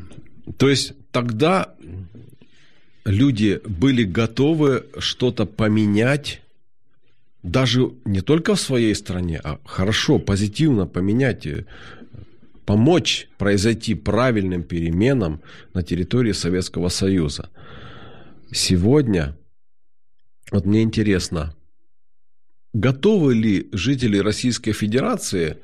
То 0.57 0.69
есть 0.69 0.93
тогда 1.11 1.73
люди 3.05 3.61
были 3.65 4.03
готовы 4.03 4.85
что-то 4.99 5.45
поменять, 5.45 6.41
даже 7.41 7.93
не 8.05 8.21
только 8.21 8.55
в 8.55 8.59
своей 8.59 8.93
стране, 8.93 9.39
а 9.43 9.59
хорошо, 9.65 10.19
позитивно 10.19 10.85
поменять 10.85 11.47
помочь 12.65 13.29
произойти 13.37 13.95
правильным 13.95 14.63
переменам 14.63 15.41
на 15.73 15.81
территории 15.81 16.33
Советского 16.33 16.89
Союза. 16.89 17.49
Сегодня, 18.51 19.35
вот 20.51 20.65
мне 20.65 20.83
интересно, 20.83 21.55
готовы 22.73 23.33
ли 23.33 23.69
жители 23.71 24.17
Российской 24.17 24.73
Федерации 24.73 25.57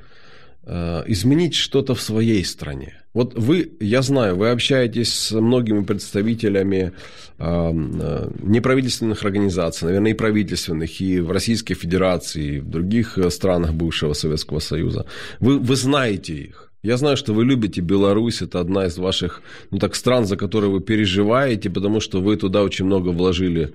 э, 0.63 1.03
изменить 1.07 1.55
что-то 1.55 1.95
в 1.95 2.01
своей 2.01 2.43
стране? 2.43 3.01
Вот 3.13 3.33
вы, 3.33 3.71
я 3.79 4.01
знаю, 4.01 4.35
вы 4.35 4.49
общаетесь 4.49 5.13
с 5.13 5.31
многими 5.31 5.83
представителями 5.83 6.91
э, 7.37 7.43
э, 7.43 8.29
неправительственных 8.43 9.23
организаций, 9.23 9.85
наверное, 9.85 10.11
и 10.11 10.15
правительственных, 10.15 10.99
и 11.01 11.19
в 11.19 11.31
Российской 11.31 11.75
Федерации, 11.75 12.55
и 12.55 12.59
в 12.59 12.69
других 12.69 13.17
странах 13.29 13.73
бывшего 13.73 14.13
Советского 14.13 14.59
Союза. 14.59 15.05
Вы, 15.39 15.59
вы 15.59 15.75
знаете 15.75 16.33
их. 16.33 16.65
Я 16.85 16.97
знаю, 16.97 17.17
что 17.17 17.33
вы 17.33 17.45
любите 17.45 17.81
Беларусь, 17.81 18.43
это 18.43 18.59
одна 18.59 18.85
из 18.85 18.97
ваших, 18.99 19.41
ну 19.71 19.79
так, 19.79 19.95
стран, 19.95 20.25
за 20.25 20.37
которые 20.37 20.69
вы 20.69 20.81
переживаете, 20.81 21.71
потому 21.71 21.99
что 21.99 22.21
вы 22.21 22.35
туда 22.37 22.61
очень 22.61 22.85
много 22.85 23.09
вложили 23.09 23.73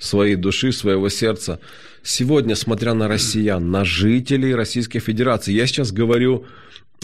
своей 0.00 0.36
души, 0.36 0.72
своего 0.72 1.08
сердца. 1.08 1.60
Сегодня, 2.02 2.54
смотря 2.54 2.94
на 2.94 3.08
россиян, 3.08 3.70
на 3.70 3.84
жителей 3.84 4.54
Российской 4.54 5.00
Федерации, 5.00 5.52
я 5.52 5.66
сейчас 5.66 5.92
говорю 5.92 6.44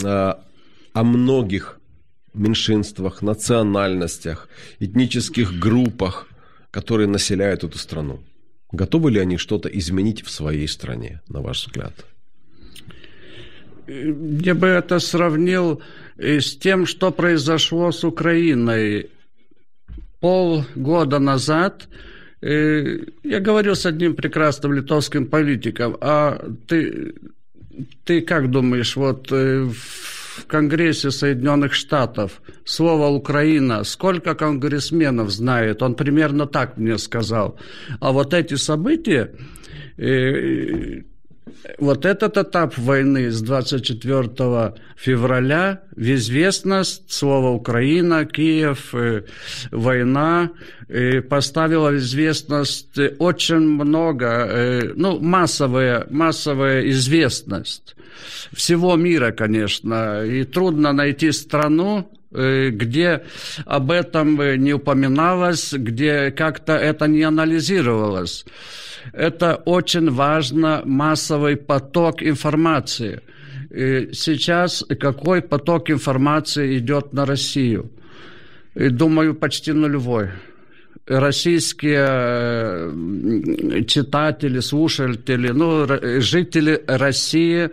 э, 0.03 0.33
о 0.93 1.03
многих 1.03 1.79
меньшинствах, 2.33 3.21
национальностях, 3.21 4.49
этнических 4.79 5.59
группах, 5.59 6.27
которые 6.71 7.07
населяют 7.07 7.63
эту 7.63 7.77
страну. 7.77 8.19
Готовы 8.71 9.11
ли 9.11 9.19
они 9.19 9.37
что-то 9.37 9.69
изменить 9.69 10.23
в 10.23 10.29
своей 10.29 10.67
стране, 10.67 11.21
на 11.27 11.41
ваш 11.41 11.67
взгляд? 11.67 11.93
я 13.87 14.55
бы 14.55 14.67
это 14.67 14.99
сравнил 14.99 15.81
э, 16.17 16.39
с 16.39 16.57
тем, 16.57 16.85
что 16.85 17.11
произошло 17.11 17.91
с 17.91 18.03
Украиной 18.03 19.09
полгода 20.19 21.19
назад. 21.19 21.87
Э, 22.41 22.97
я 23.23 23.39
говорю 23.39 23.75
с 23.75 23.85
одним 23.85 24.15
прекрасным 24.15 24.73
литовским 24.73 25.27
политиком, 25.27 25.97
а 26.01 26.45
ты, 26.67 27.15
ты 28.03 28.21
как 28.21 28.51
думаешь, 28.51 28.95
вот 28.95 29.31
э, 29.31 29.63
в 29.63 30.45
Конгрессе 30.47 31.11
Соединенных 31.11 31.73
Штатов 31.73 32.41
слово 32.65 33.07
«Украина» 33.07 33.83
сколько 33.83 34.35
конгрессменов 34.35 35.29
знает? 35.31 35.81
Он 35.81 35.95
примерно 35.95 36.45
так 36.45 36.77
мне 36.77 36.97
сказал. 36.97 37.57
А 37.99 38.11
вот 38.11 38.33
эти 38.33 38.55
события 38.55 39.31
вот 41.77 42.05
этот 42.05 42.37
этап 42.37 42.77
войны 42.77 43.31
с 43.31 43.41
24 43.41 44.73
февраля 44.95 45.81
известность 45.95 47.11
слово 47.11 47.49
«Украина», 47.49 48.25
«Киев», 48.25 48.93
э, 48.93 49.23
«война» 49.71 50.51
э, 50.87 51.21
поставила 51.21 51.91
в 51.91 51.97
известность 51.97 52.97
очень 53.19 53.59
много, 53.59 54.25
э, 54.25 54.93
ну, 54.95 55.19
массовая, 55.19 56.05
массовая 56.09 56.89
известность 56.89 57.95
всего 58.53 58.95
мира, 58.95 59.31
конечно. 59.31 60.23
И 60.23 60.43
трудно 60.43 60.93
найти 60.93 61.31
страну, 61.31 62.09
где 62.31 63.23
об 63.65 63.91
этом 63.91 64.35
не 64.63 64.73
упоминалось, 64.73 65.73
где 65.73 66.31
как-то 66.31 66.73
это 66.73 67.07
не 67.07 67.23
анализировалось 67.23 68.45
это 69.13 69.55
очень 69.65 70.09
важно, 70.09 70.81
массовый 70.85 71.57
поток 71.57 72.23
информации. 72.23 73.21
И 73.69 74.09
сейчас 74.13 74.85
какой 74.99 75.41
поток 75.41 75.89
информации 75.89 76.77
идет 76.77 77.13
на 77.13 77.25
Россию? 77.25 77.91
И, 78.75 78.89
думаю, 78.89 79.35
почти 79.35 79.71
нулевой 79.73 80.29
российские 81.07 82.05
э, 82.07 83.83
читатели, 83.87 84.59
слушатели, 84.59 85.49
ну, 85.49 85.87
жители 86.21 86.83
России, 86.87 87.69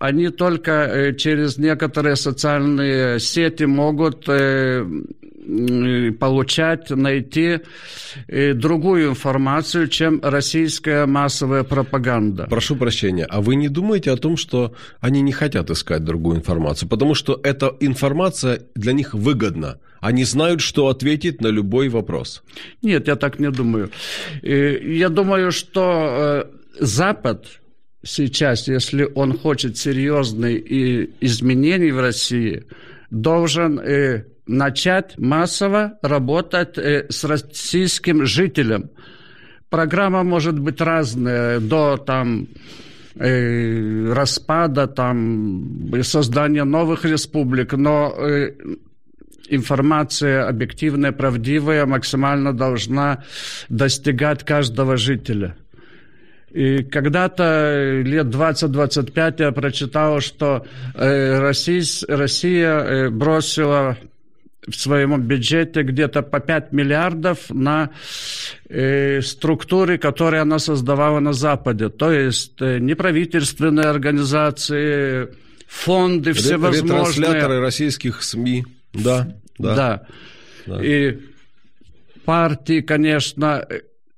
они 0.00 0.28
только 0.28 0.72
э, 0.72 1.14
через 1.14 1.58
некоторые 1.58 2.16
социальные 2.16 3.20
сети 3.20 3.64
могут 3.64 4.28
э, 4.28 4.86
получать, 6.18 6.90
найти 6.90 7.60
э, 8.26 8.52
другую 8.52 9.10
информацию, 9.10 9.88
чем 9.88 10.20
российская 10.22 11.06
массовая 11.06 11.64
пропаганда. 11.64 12.46
Прошу 12.50 12.76
прощения, 12.76 13.24
а 13.24 13.40
вы 13.40 13.56
не 13.56 13.68
думаете 13.68 14.10
о 14.10 14.16
том, 14.16 14.36
что 14.36 14.74
они 15.00 15.22
не 15.22 15.32
хотят 15.32 15.70
искать 15.70 16.04
другую 16.04 16.36
информацию? 16.36 16.88
Потому 16.88 17.14
что 17.14 17.40
эта 17.42 17.74
информация 17.80 18.60
для 18.74 18.92
них 18.92 19.14
выгодна. 19.14 19.78
Они 20.00 20.24
знают, 20.24 20.60
что 20.60 20.88
ответить 20.88 21.40
на 21.40 21.48
любой 21.48 21.88
вопрос. 21.88 22.42
Нет, 22.82 23.08
я 23.08 23.16
так 23.16 23.38
не 23.38 23.50
думаю. 23.50 23.90
Э, 24.42 24.78
я 24.82 25.08
думаю, 25.08 25.50
что 25.50 25.82
э, 25.82 26.84
Запад 26.84 27.46
сейчас, 28.04 28.68
если 28.68 29.08
он 29.14 29.36
хочет 29.36 29.78
серьезных 29.78 30.62
изменений 31.20 31.90
в 31.90 32.00
России, 32.00 32.64
должен 33.10 33.80
начать 34.48 35.16
массово 35.18 35.98
работать 36.02 36.78
э, 36.78 37.06
с 37.08 37.24
российским 37.24 38.26
жителем. 38.26 38.90
Программа 39.70 40.24
может 40.24 40.58
быть 40.58 40.80
разная, 40.80 41.60
до 41.60 41.98
там 41.98 42.48
э, 43.14 44.12
распада, 44.12 44.86
там, 44.86 45.92
создания 46.02 46.64
новых 46.64 47.04
республик, 47.04 47.74
но 47.74 48.14
э, 48.16 48.52
информация 49.50 50.48
объективная, 50.48 51.12
правдивая, 51.12 51.86
максимально 51.86 52.52
должна 52.52 53.24
достигать 53.68 54.44
каждого 54.44 54.96
жителя. 54.96 55.56
И 56.50 56.82
когда-то 56.82 58.00
лет 58.02 58.26
20-25 58.26 59.34
я 59.38 59.52
прочитал, 59.52 60.20
что 60.20 60.64
э, 60.94 61.40
Россия, 61.40 61.84
Россия 62.08 62.78
э, 62.78 63.10
бросила 63.10 63.98
в 64.68 64.76
своем 64.76 65.20
бюджете 65.22 65.82
где-то 65.82 66.22
по 66.22 66.40
5 66.40 66.72
миллиардов 66.72 67.50
на 67.50 67.90
э, 68.68 69.20
структуры, 69.22 69.98
которые 69.98 70.42
она 70.42 70.58
создавала 70.58 71.20
на 71.20 71.32
Западе. 71.32 71.88
То 71.88 72.12
есть 72.12 72.60
э, 72.60 72.78
неправительственные 72.78 73.86
организации, 73.86 75.28
фонды 75.66 76.32
всевозможные. 76.32 76.98
Ретрансляторы 76.98 77.60
российских 77.60 78.22
СМИ. 78.22 78.64
Да, 78.92 79.34
да. 79.58 79.74
Да. 79.74 80.06
да. 80.66 80.84
И 80.84 81.18
партии, 82.24 82.80
конечно, 82.80 83.66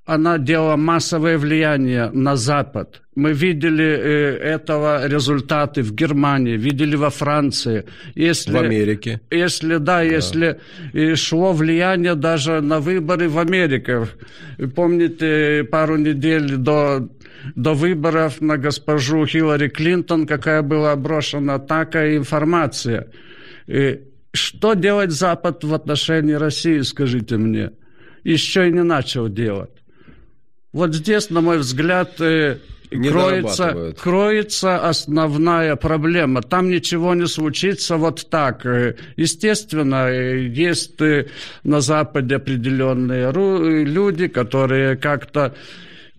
она 0.06 0.38
делала 0.38 0.76
массовое 0.76 1.38
влияние 1.38 2.10
на 2.10 2.36
Запад. 2.36 3.02
Мы 3.14 3.32
видели 3.32 3.84
э, 3.84 4.36
этого 4.38 5.06
результаты 5.06 5.82
в 5.82 5.94
Германии, 5.94 6.56
видели 6.56 6.96
во 6.96 7.10
Франции. 7.10 7.84
Если, 8.14 8.52
в 8.52 8.56
Америке. 8.56 9.20
Если, 9.30 9.76
да, 9.76 9.78
да. 9.78 10.02
если 10.02 10.60
и 10.92 11.14
шло 11.14 11.52
влияние 11.52 12.14
даже 12.14 12.60
на 12.60 12.80
выборы 12.80 13.28
в 13.28 13.38
Америке. 13.38 14.08
Помните, 14.74 15.64
пару 15.70 15.96
недель 15.96 16.56
до, 16.56 17.08
до 17.54 17.74
выборов 17.74 18.40
на 18.40 18.56
госпожу 18.56 19.26
Хиллари 19.26 19.68
Клинтон, 19.68 20.26
какая 20.26 20.62
была 20.62 20.96
брошена 20.96 21.54
атака 21.54 22.06
и 22.06 22.16
информация. 22.16 23.08
И 23.66 24.00
что 24.32 24.74
делать 24.74 25.10
Запад 25.10 25.62
в 25.62 25.74
отношении 25.74 26.32
России, 26.32 26.80
скажите 26.80 27.36
мне? 27.36 27.70
Еще 28.24 28.68
и 28.68 28.72
не 28.72 28.82
начал 28.82 29.28
делать. 29.28 29.79
Вот 30.72 30.94
здесь, 30.94 31.30
на 31.30 31.40
мой 31.40 31.58
взгляд, 31.58 32.20
э, 32.20 32.58
кроется, 32.90 33.94
кроется 34.00 34.88
основная 34.88 35.74
проблема. 35.74 36.42
Там 36.42 36.70
ничего 36.70 37.14
не 37.14 37.26
случится 37.26 37.96
вот 37.96 38.28
так. 38.30 38.64
Э, 38.66 38.94
естественно, 39.16 40.08
э, 40.08 40.46
есть 40.46 41.00
на 41.64 41.80
Западе 41.80 42.36
определенные 42.36 43.32
люди, 43.84 44.28
которые 44.28 44.96
как-то 44.96 45.54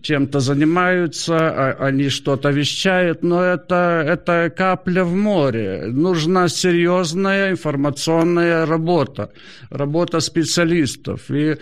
чем-то 0.02 0.40
занимаются, 0.40 1.36
а, 1.36 1.76
они 1.78 2.08
что-то 2.08 2.50
вещают, 2.50 3.22
но 3.22 3.42
это, 3.42 4.04
это 4.06 4.52
капля 4.54 5.04
в 5.04 5.14
море. 5.14 5.84
Нужна 5.86 6.48
серьезная 6.48 7.52
информационная 7.52 8.66
работа, 8.66 9.30
работа 9.70 10.20
специалистов. 10.20 11.30
И 11.30 11.56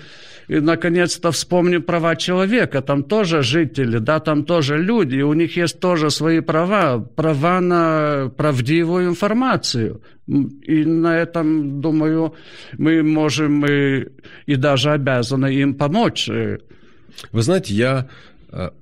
и, 0.50 0.58
наконец-то, 0.58 1.30
вспомню 1.30 1.80
права 1.80 2.16
человека. 2.16 2.82
Там 2.82 3.04
тоже 3.04 3.40
жители, 3.40 3.98
да, 3.98 4.18
там 4.18 4.44
тоже 4.44 4.78
люди, 4.78 5.14
и 5.14 5.22
у 5.22 5.32
них 5.32 5.56
есть 5.56 5.78
тоже 5.78 6.10
свои 6.10 6.40
права. 6.40 6.98
Права 6.98 7.60
на 7.60 8.32
правдивую 8.36 9.10
информацию. 9.10 10.02
И 10.26 10.84
на 10.84 11.18
этом, 11.18 11.80
думаю, 11.80 12.34
мы 12.76 13.00
можем 13.04 13.64
и, 13.64 14.08
и 14.46 14.56
даже 14.56 14.90
обязаны 14.90 15.54
им 15.54 15.74
помочь. 15.74 16.28
Вы 17.32 17.42
знаете, 17.42 17.74
я 17.74 18.08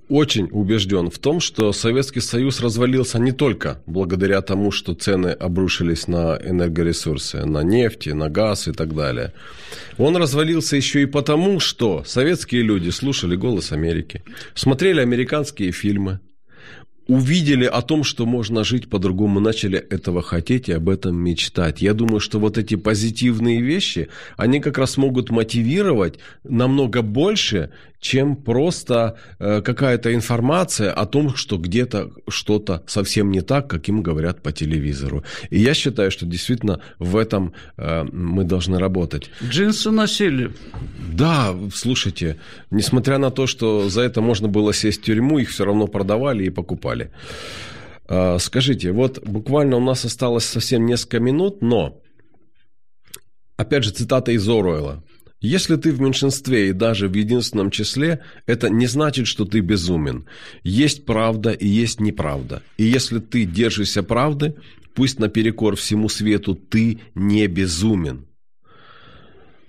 очень 0.09 0.49
убежден 0.51 1.11
в 1.11 1.19
том, 1.19 1.41
что 1.41 1.73
Советский 1.73 2.21
Союз 2.21 2.61
развалился 2.61 3.19
не 3.19 3.33
только 3.33 3.83
благодаря 3.87 4.41
тому, 4.41 4.71
что 4.71 4.95
цены 4.95 5.29
обрушились 5.29 6.09
на 6.09 6.39
энергоресурсы, 6.43 7.45
на 7.45 7.63
нефть, 7.63 8.07
на 8.07 8.31
газ 8.31 8.69
и 8.69 8.73
так 8.73 8.95
далее. 8.95 9.33
Он 9.99 10.17
развалился 10.17 10.77
еще 10.77 11.03
и 11.03 11.07
потому, 11.07 11.61
что 11.61 12.03
советские 12.07 12.63
люди 12.63 12.91
слушали 12.91 13.37
«Голос 13.37 13.73
Америки», 13.73 14.23
смотрели 14.55 15.01
американские 15.01 15.73
фильмы, 15.73 16.21
увидели 17.09 17.65
о 17.65 17.81
том, 17.81 18.05
что 18.05 18.27
можно 18.27 18.65
жить 18.65 18.91
по-другому, 18.91 19.41
начали 19.41 19.79
этого 19.79 20.23
хотеть 20.23 20.69
и 20.69 20.73
об 20.73 20.91
этом 20.91 21.17
мечтать. 21.17 21.81
Я 21.81 21.95
думаю, 21.95 22.21
что 22.21 22.39
вот 22.39 22.59
эти 22.59 22.77
позитивные 22.77 23.63
вещи, 23.63 24.09
они 24.37 24.61
как 24.61 24.77
раз 24.77 24.99
могут 24.99 25.31
мотивировать 25.31 26.19
намного 26.45 27.01
больше, 27.01 27.71
чем 28.01 28.37
просто 28.37 29.19
э, 29.39 29.61
какая-то 29.61 30.15
информация 30.15 30.93
о 30.93 31.07
том, 31.07 31.35
что 31.35 31.59
где-то 31.59 32.11
что-то 32.29 32.83
совсем 32.87 33.31
не 33.31 33.41
так, 33.41 33.69
как 33.69 33.89
им 33.89 34.03
говорят 34.03 34.43
по 34.43 34.53
телевизору. 34.53 35.25
И 35.51 35.59
я 35.59 35.75
считаю, 35.75 36.11
что 36.11 36.27
действительно 36.27 36.81
в 36.99 37.17
этом 37.17 37.53
э, 37.77 38.05
мы 38.05 38.45
должны 38.45 38.79
работать. 38.79 39.31
Джинсы 39.43 39.91
носили. 39.91 40.53
Да, 41.13 41.55
слушайте, 41.75 42.39
несмотря 42.71 43.19
на 43.19 43.31
то, 43.31 43.47
что 43.47 43.89
за 43.89 44.03
это 44.03 44.21
можно 44.21 44.49
было 44.49 44.73
сесть 44.73 45.03
в 45.03 45.05
тюрьму, 45.05 45.39
их 45.39 45.51
все 45.51 45.65
равно 45.65 45.87
продавали 45.87 46.45
и 46.45 46.51
покупали. 46.51 47.11
Э, 48.09 48.39
скажите, 48.39 48.93
вот 48.93 49.27
буквально 49.27 49.77
у 49.77 49.81
нас 49.81 50.05
осталось 50.05 50.45
совсем 50.45 50.87
несколько 50.87 51.19
минут, 51.21 51.63
но 51.63 52.01
Опять 53.59 53.83
же, 53.83 53.91
цитата 53.91 54.31
из 54.31 54.49
Оруэлла. 54.49 55.03
Если 55.41 55.77
ты 55.77 55.93
в 55.93 56.01
меньшинстве 56.01 56.71
и 56.71 56.73
даже 56.73 57.09
в 57.09 57.15
единственном 57.15 57.71
числе, 57.71 58.25
это 58.47 58.69
не 58.69 58.87
значит, 58.87 59.29
что 59.29 59.45
ты 59.45 59.61
безумен. 59.61 60.27
Есть 60.65 61.05
правда 61.05 61.53
и 61.53 61.67
есть 61.67 62.01
неправда. 62.01 62.63
И 62.77 62.85
если 62.85 63.21
ты 63.21 63.45
держишься 63.45 64.03
правды, 64.03 64.57
пусть 64.95 65.21
наперекор 65.21 65.77
всему 65.77 66.09
свету 66.09 66.57
ты 66.57 67.01
не 67.15 67.47
безумен. 67.47 68.27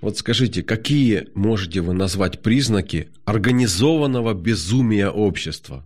Вот 0.01 0.17
скажите, 0.17 0.63
какие 0.63 1.27
можете 1.35 1.81
вы 1.81 1.93
назвать 1.93 2.41
признаки 2.41 3.09
организованного 3.25 4.33
безумия 4.33 5.09
общества? 5.09 5.85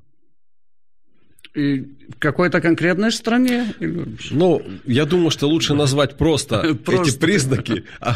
В 1.55 1.85
какой-то 2.17 2.61
конкретной 2.61 3.11
стране? 3.11 3.73
Ну, 4.31 4.61
я 4.85 5.05
думаю, 5.05 5.29
что 5.29 5.47
лучше 5.47 5.75
назвать 5.75 6.17
просто, 6.17 6.73
просто. 6.85 7.11
эти 7.11 7.17
признаки. 7.19 7.83
А 7.99 8.15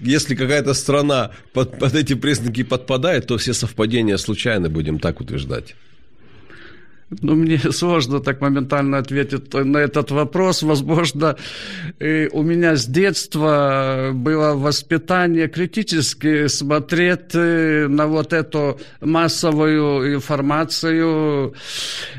если 0.00 0.36
какая-то 0.36 0.74
страна 0.74 1.32
под, 1.52 1.78
под 1.78 1.94
эти 1.96 2.14
признаки 2.14 2.62
подпадает, 2.62 3.26
то 3.26 3.36
все 3.36 3.52
совпадения 3.52 4.16
случайны, 4.16 4.68
будем 4.68 5.00
так 5.00 5.20
утверждать. 5.20 5.74
Ну, 7.10 7.34
мне 7.34 7.58
сложно 7.72 8.20
так 8.20 8.40
моментально 8.40 8.98
ответить 8.98 9.54
на 9.54 9.78
этот 9.78 10.10
вопрос. 10.10 10.62
Возможно, 10.62 11.36
у 12.00 12.42
меня 12.42 12.76
с 12.76 12.86
детства 12.86 14.10
было 14.12 14.54
воспитание 14.54 15.48
критически 15.48 16.48
смотреть 16.48 17.34
э, 17.34 17.86
на 17.88 18.06
вот 18.06 18.32
эту 18.32 18.78
массовую 19.00 20.14
информацию, 20.14 21.54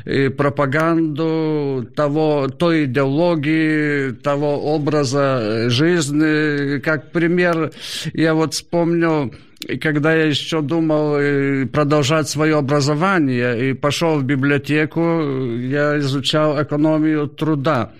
и 0.04 0.28
пропаганду 0.28 1.86
того, 1.94 2.48
той 2.48 2.84
идеологии, 2.84 4.10
того 4.12 4.74
образа 4.74 5.70
жизни. 5.70 6.78
Как 6.80 7.12
пример, 7.12 7.72
я 8.12 8.34
вот 8.34 8.54
вспомнил 8.54 9.32
и 9.68 9.76
когда 9.76 10.14
я 10.14 10.24
еще 10.24 10.62
думал 10.62 11.16
э, 11.16 11.66
продолжать 11.66 12.28
свое 12.28 12.56
образование 12.56 13.70
и 13.70 13.74
пошел 13.74 14.18
в 14.18 14.24
библиотеку, 14.24 15.00
я 15.00 15.98
изучал 15.98 16.62
экономию 16.62 17.28
труда. 17.28 17.92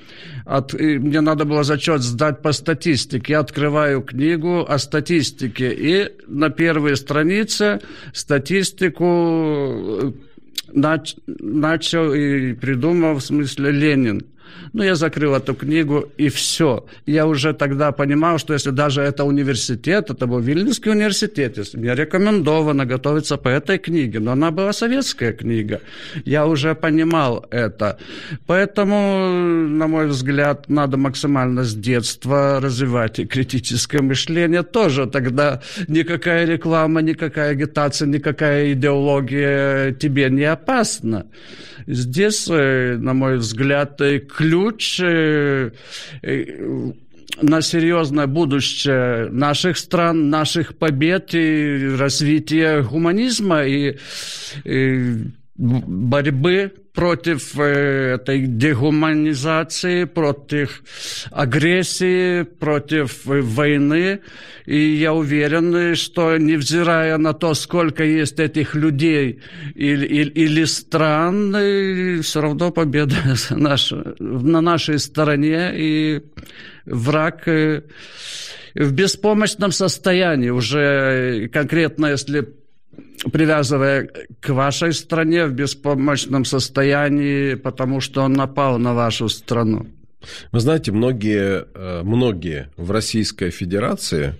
От, 0.46 0.72
мне 0.72 1.20
надо 1.20 1.44
было 1.44 1.62
зачет 1.62 2.00
сдать 2.00 2.40
по 2.40 2.52
статистике. 2.52 3.34
Я 3.34 3.40
открываю 3.40 4.00
книгу 4.00 4.64
о 4.66 4.78
статистике. 4.78 5.74
И 5.76 6.08
на 6.26 6.48
первой 6.48 6.96
странице 6.96 7.80
статистику 8.14 9.04
э, 9.04 10.12
нач, 10.72 11.14
начал 11.26 12.14
и 12.14 12.54
придумал 12.54 13.16
в 13.16 13.20
смысле 13.20 13.70
Ленин. 13.70 14.22
Ну, 14.72 14.82
я 14.84 14.94
закрыл 14.94 15.34
эту 15.34 15.54
книгу, 15.54 16.08
и 16.16 16.28
все. 16.28 16.86
Я 17.06 17.26
уже 17.26 17.52
тогда 17.52 17.92
понимал, 17.92 18.38
что 18.38 18.54
если 18.54 18.70
даже 18.70 19.02
это 19.02 19.24
университет, 19.24 20.10
это 20.10 20.26
был 20.26 20.38
Вильнюсский 20.38 20.92
университет, 20.92 21.58
если 21.58 21.78
мне 21.78 21.94
рекомендовано 21.94 22.86
готовиться 22.86 23.36
по 23.36 23.48
этой 23.48 23.78
книге, 23.78 24.20
но 24.20 24.32
она 24.32 24.50
была 24.50 24.72
советская 24.72 25.32
книга, 25.32 25.80
я 26.24 26.46
уже 26.46 26.74
понимал 26.74 27.46
это. 27.50 27.98
Поэтому, 28.46 29.28
на 29.68 29.86
мой 29.88 30.06
взгляд, 30.06 30.68
надо 30.68 30.96
максимально 30.96 31.64
с 31.64 31.74
детства 31.74 32.60
развивать 32.60 33.18
и 33.18 33.26
критическое 33.26 34.02
мышление 34.02 34.62
тоже. 34.62 35.06
Тогда 35.06 35.60
никакая 35.88 36.46
реклама, 36.46 37.02
никакая 37.02 37.50
агитация, 37.50 38.06
никакая 38.06 38.72
идеология 38.72 39.92
тебе 39.92 40.30
не 40.30 40.44
опасна. 40.44 41.26
Здесь, 41.86 42.46
э, 42.48 42.96
на 42.98 43.14
мой 43.14 43.38
взгляд, 43.38 43.98
ключ 43.98 44.08
э, 44.08 44.20
э, 45.00 45.70
на 47.42 47.62
серьезное 47.62 48.26
будущее 48.26 49.28
наших 49.30 49.78
стран, 49.78 50.30
наших 50.30 50.76
побед 50.76 51.34
и 51.34 51.94
развития 51.96 52.82
гуманизма. 52.82 53.64
И, 53.64 53.96
и 54.64 55.16
борьбы 55.60 56.72
против 56.94 57.58
э, 57.58 58.14
этой 58.14 58.46
дегуманизации, 58.46 60.04
против 60.04 60.82
агрессии, 61.30 62.42
против 62.42 63.26
э, 63.26 63.42
войны. 63.42 64.20
И 64.64 64.78
я 64.78 65.12
уверен, 65.12 65.94
что 65.96 66.38
невзирая 66.38 67.18
на 67.18 67.34
то, 67.34 67.54
сколько 67.54 68.04
есть 68.04 68.40
этих 68.40 68.74
людей 68.74 69.40
или, 69.74 70.06
или, 70.06 70.30
или 70.30 70.64
стран, 70.64 71.52
все 72.22 72.40
равно 72.40 72.70
победа 72.70 73.16
наша, 73.50 74.14
на 74.18 74.60
нашей 74.62 74.98
стороне, 74.98 75.72
и 75.74 76.22
враг 76.86 77.46
в 77.46 78.92
беспомощном 78.92 79.72
состоянии 79.72 80.50
уже 80.50 81.48
конкретно, 81.52 82.06
если 82.06 82.59
привязывая 83.32 84.08
к 84.40 84.48
вашей 84.50 84.92
стране 84.92 85.46
в 85.46 85.52
беспомощном 85.52 86.44
состоянии, 86.44 87.54
потому 87.54 88.00
что 88.00 88.22
он 88.22 88.32
напал 88.32 88.78
на 88.78 88.94
вашу 88.94 89.28
страну. 89.28 89.86
Вы 90.52 90.60
знаете, 90.60 90.92
многие, 90.92 91.66
э, 91.74 92.02
многие 92.02 92.70
в 92.76 92.90
Российской 92.90 93.50
Федерации 93.50 94.34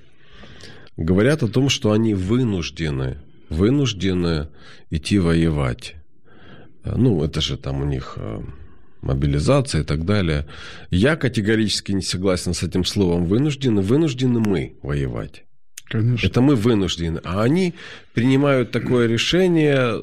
говорят 0.96 1.42
о 1.42 1.48
том, 1.48 1.68
что 1.68 1.92
они 1.92 2.14
вынуждены, 2.14 3.18
вынуждены 3.48 4.48
идти 4.90 5.18
воевать. 5.18 5.94
Э, 6.84 6.94
ну, 6.96 7.22
это 7.24 7.40
же 7.40 7.56
там 7.56 7.80
у 7.80 7.84
них 7.84 8.14
э, 8.16 8.40
мобилизация 9.00 9.82
и 9.82 9.84
так 9.84 10.04
далее. 10.04 10.46
Я 10.90 11.16
категорически 11.16 11.92
не 11.92 12.02
согласен 12.02 12.52
с 12.52 12.62
этим 12.62 12.84
словом 12.84 13.24
вынуждены. 13.24 13.80
Вынуждены 13.80 14.40
мы 14.40 14.76
воевать. 14.82 15.44
Конечно. 15.90 16.26
Это 16.26 16.40
мы 16.40 16.54
вынуждены. 16.54 17.20
А 17.24 17.42
они 17.42 17.74
принимают 18.14 18.70
такое 18.70 19.08
решение 19.08 20.00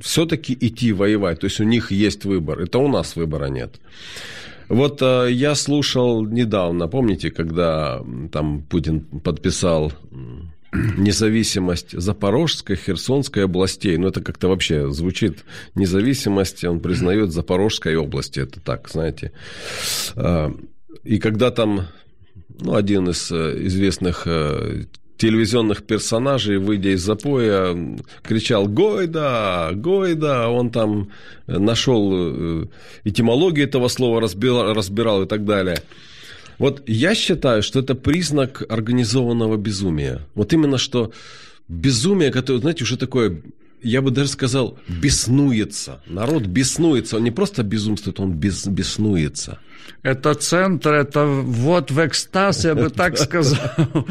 все-таки 0.00 0.56
идти 0.60 0.92
воевать. 0.92 1.38
То 1.40 1.44
есть 1.44 1.60
у 1.60 1.64
них 1.64 1.92
есть 1.92 2.24
выбор. 2.24 2.60
Это 2.60 2.78
у 2.78 2.88
нас 2.88 3.14
выбора 3.14 3.46
нет. 3.46 3.80
Вот 4.68 5.00
э, 5.02 5.28
я 5.30 5.54
слушал 5.54 6.26
недавно, 6.26 6.88
помните, 6.88 7.30
когда 7.30 8.02
там 8.32 8.62
Путин 8.62 9.00
подписал 9.00 9.92
независимость 10.72 11.92
Запорожской, 11.92 12.74
Херсонской 12.76 13.44
областей. 13.44 13.96
Ну, 13.98 14.08
это 14.08 14.20
как-то 14.20 14.48
вообще 14.48 14.90
звучит 14.90 15.44
независимость, 15.76 16.64
он 16.64 16.80
признает 16.80 17.30
Запорожской 17.30 17.94
области. 17.96 18.40
Это 18.40 18.60
так, 18.60 18.88
знаете. 18.88 19.30
Э, 20.16 20.50
и 21.04 21.20
когда 21.20 21.52
там 21.52 21.86
ну, 22.60 22.74
один 22.74 23.08
из 23.08 23.30
э, 23.30 23.66
известных 23.66 24.24
э, 24.26 24.84
телевизионных 25.20 25.82
персонажей, 25.82 26.56
выйдя 26.56 26.90
из 26.94 27.02
запоя, 27.02 27.76
кричал 28.22 28.66
«Гойда! 28.66 29.70
Гойда!» 29.74 30.48
Он 30.48 30.70
там 30.70 31.10
нашел 31.46 32.10
э, 32.12 32.66
этимологию 33.04 33.66
этого 33.66 33.88
слова, 33.88 34.20
разбирал, 34.20 34.72
разбирал 34.72 35.22
и 35.22 35.26
так 35.26 35.44
далее. 35.44 35.82
Вот 36.58 36.82
я 36.86 37.14
считаю, 37.14 37.62
что 37.62 37.80
это 37.80 37.94
признак 37.94 38.62
организованного 38.68 39.56
безумия. 39.56 40.20
Вот 40.34 40.52
именно 40.54 40.78
что 40.78 41.12
безумие, 41.68 42.30
которое, 42.30 42.60
знаете, 42.60 42.84
уже 42.84 42.96
такое 42.96 43.42
я 43.82 44.02
бы 44.02 44.10
даже 44.10 44.28
сказал, 44.28 44.78
беснуется. 44.88 46.00
Народ 46.06 46.42
беснуется. 46.42 47.16
Он 47.16 47.24
не 47.24 47.30
просто 47.30 47.62
безумствует, 47.62 48.20
он 48.20 48.32
бес, 48.32 48.66
беснуется. 48.66 49.58
Это 50.02 50.34
центр, 50.34 50.92
это 50.92 51.24
вот 51.24 51.90
в 51.90 52.06
экстаз, 52.06 52.64
я 52.64 52.74
бы 52.74 52.90
так 52.90 53.18
сказал. 53.26 54.06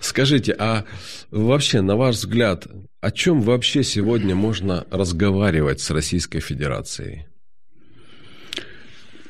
Скажите, 0.00 0.54
а 0.58 0.84
вообще, 1.30 1.82
на 1.82 1.96
ваш 1.96 2.16
взгляд, 2.16 2.66
о 3.00 3.10
чем 3.10 3.42
вообще 3.42 3.84
сегодня 3.84 4.34
можно 4.34 4.86
разговаривать 4.90 5.80
с 5.80 5.90
Российской 5.90 6.40
Федерацией? 6.40 7.26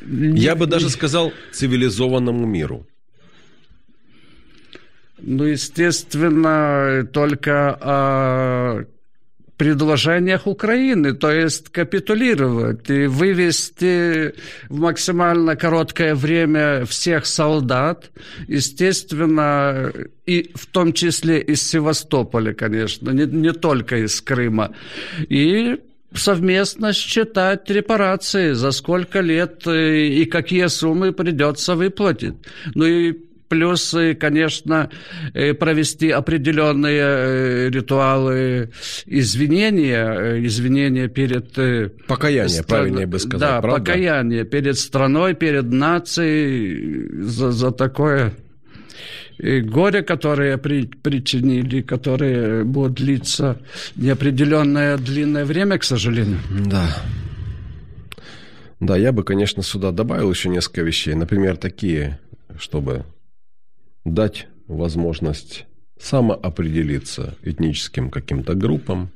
Я 0.06 0.54
бы 0.54 0.66
даже 0.66 0.88
сказал 0.88 1.32
цивилизованному 1.52 2.46
миру. 2.46 2.86
Ну, 5.18 5.44
естественно, 5.44 7.06
только 7.12 7.76
о 7.80 8.84
предложениях 9.60 10.46
Украины, 10.46 11.12
то 11.12 11.30
есть 11.30 11.68
капитулировать 11.68 12.88
и 12.88 13.06
вывести 13.06 14.32
в 14.70 14.78
максимально 14.78 15.54
короткое 15.54 16.14
время 16.14 16.86
всех 16.86 17.26
солдат, 17.26 18.10
естественно, 18.48 19.92
и 20.24 20.50
в 20.54 20.64
том 20.64 20.94
числе 20.94 21.42
из 21.42 21.60
Севастополя, 21.60 22.54
конечно, 22.54 23.10
не, 23.10 23.26
не 23.26 23.52
только 23.52 23.98
из 23.98 24.22
Крыма. 24.22 24.74
И 25.28 25.78
совместно 26.14 26.94
считать 26.94 27.68
репарации, 27.68 28.52
за 28.52 28.70
сколько 28.70 29.20
лет 29.20 29.66
и 29.66 30.24
какие 30.24 30.68
суммы 30.68 31.12
придется 31.12 31.74
выплатить. 31.74 32.36
Ну 32.74 32.86
и 32.86 33.14
плюс, 33.50 33.94
конечно, 34.18 34.88
э, 35.34 35.54
провести 35.54 36.08
определенные 36.10 37.02
э, 37.02 37.68
ритуалы 37.68 38.70
извинения, 39.06 40.06
э, 40.06 40.46
извинения 40.46 41.08
перед... 41.08 41.52
Покаяние, 42.06 42.48
стран... 42.48 42.66
правильнее 42.66 43.06
бы 43.06 43.18
сказать, 43.18 43.40
Да, 43.40 43.60
правда? 43.60 43.80
покаяние 43.80 44.44
перед 44.44 44.78
страной, 44.78 45.34
перед 45.34 45.70
нацией 45.72 47.22
за, 47.24 47.50
за 47.50 47.72
такое 47.72 48.32
горе, 49.38 50.02
которое 50.02 50.56
при, 50.56 50.86
причинили, 50.86 51.82
которое 51.82 52.62
будет 52.62 52.94
длиться 52.94 53.58
неопределенное 53.96 54.96
длинное 54.96 55.44
время, 55.44 55.78
к 55.78 55.84
сожалению. 55.84 56.38
Да. 56.66 56.86
Да, 58.78 58.96
я 58.96 59.12
бы, 59.12 59.24
конечно, 59.24 59.62
сюда 59.62 59.90
добавил 59.90 60.30
еще 60.30 60.48
несколько 60.48 60.82
вещей. 60.82 61.14
Например, 61.14 61.56
такие, 61.56 62.18
чтобы 62.58 63.04
дать 64.04 64.48
возможность 64.66 65.66
самоопределиться 65.98 67.36
этническим 67.42 68.10
каким-то 68.10 68.54
группам, 68.54 69.10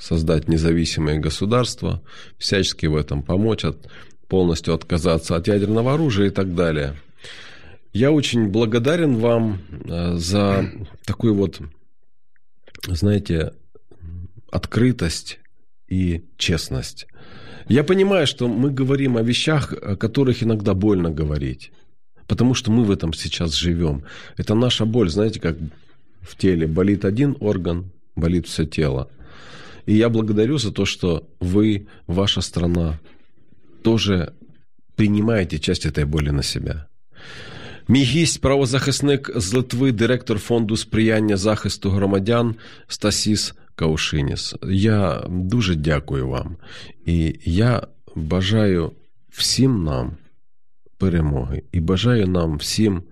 создать 0.00 0.48
независимое 0.48 1.18
государство, 1.18 2.02
всячески 2.38 2.86
в 2.86 2.96
этом 2.96 3.22
помочь, 3.22 3.64
от, 3.64 3.88
полностью 4.28 4.74
отказаться 4.74 5.36
от 5.36 5.48
ядерного 5.48 5.94
оружия 5.94 6.26
и 6.28 6.30
так 6.30 6.54
далее. 6.54 6.94
Я 7.92 8.12
очень 8.12 8.48
благодарен 8.48 9.16
вам 9.16 9.60
э, 9.70 10.14
за 10.16 10.70
такую 11.06 11.34
вот, 11.34 11.60
знаете, 12.86 13.52
открытость 14.50 15.38
и 15.88 16.24
честность. 16.36 17.06
Я 17.68 17.84
понимаю, 17.84 18.26
что 18.26 18.48
мы 18.48 18.70
говорим 18.70 19.16
о 19.16 19.22
вещах, 19.22 19.72
о 19.72 19.96
которых 19.96 20.42
иногда 20.42 20.74
больно 20.74 21.10
говорить 21.10 21.72
Потому 22.27 22.53
что 22.53 22.71
мы 22.71 22.83
в 22.83 22.91
этом 22.91 23.13
сейчас 23.13 23.53
живем. 23.53 24.03
Это 24.37 24.55
наша 24.55 24.85
боль, 24.85 25.09
знаете, 25.09 25.39
как 25.39 25.57
в 26.21 26.35
теле. 26.35 26.67
Болит 26.67 27.05
один 27.05 27.35
орган, 27.39 27.91
болит 28.15 28.47
все 28.47 28.65
тело. 28.65 29.09
И 29.85 29.95
я 29.95 30.09
благодарю 30.09 30.57
за 30.57 30.71
то, 30.71 30.85
что 30.85 31.27
вы, 31.39 31.87
ваша 32.07 32.41
страна, 32.41 32.99
тоже 33.83 34.33
приймаєте 34.95 35.59
часть 35.59 35.85
этой 35.85 36.05
болі 36.05 36.31
на 36.31 36.43
себе. 36.43 36.85
Мій 37.87 38.03
гість, 38.03 38.41
правозахисник 38.41 39.31
з 39.35 39.53
Литви, 39.53 39.91
директор 39.91 40.39
фонду 40.39 40.77
сприяння 40.77 41.37
захисту 41.37 41.89
громадян 41.89 42.55
Стасіс 42.87 43.53
Каушиніс. 43.75 44.55
Я 44.63 45.25
дуже 45.29 45.75
дякую 45.75 46.27
вам. 46.27 46.57
І 47.05 47.35
я 47.45 47.87
бажаю 48.15 48.91
всім 49.29 49.83
нам 49.83 50.17
Перемоги. 50.98 51.62
І 51.72 51.80
бажаю 51.80 52.26
нам 52.26 52.56
всім 52.56 53.02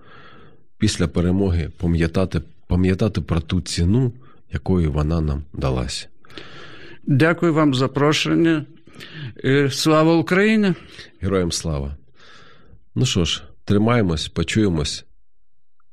після 0.78 1.08
перемоги 1.08 1.70
пам'ятати, 1.78 2.42
пам'ятати 2.66 3.20
про 3.20 3.40
ту 3.40 3.60
ціну, 3.60 4.12
якою 4.52 4.92
вона 4.92 5.20
нам 5.20 5.42
далась. 5.52 6.08
Дякую 7.06 7.54
вам 7.54 7.74
за 7.74 7.78
запрошення. 7.78 8.66
Слава 9.70 10.16
Україні! 10.16 10.74
Героям 11.20 11.52
слава! 11.52 11.96
Ну 12.94 13.06
що 13.06 13.24
ж, 13.24 13.42
тримаємось, 13.64 14.28
почуємось. 14.28 15.04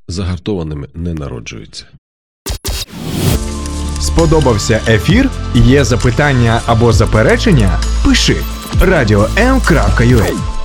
Загартованими 0.07 0.87
не 0.93 1.13
народжуються. 1.13 1.87
Сподобався 4.01 4.81
ефір? 4.87 5.29
Є 5.55 5.83
запитання 5.83 6.61
або 6.65 6.93
заперечення? 6.93 7.79
Пиши 8.05 8.35
радіом.ua 8.81 10.60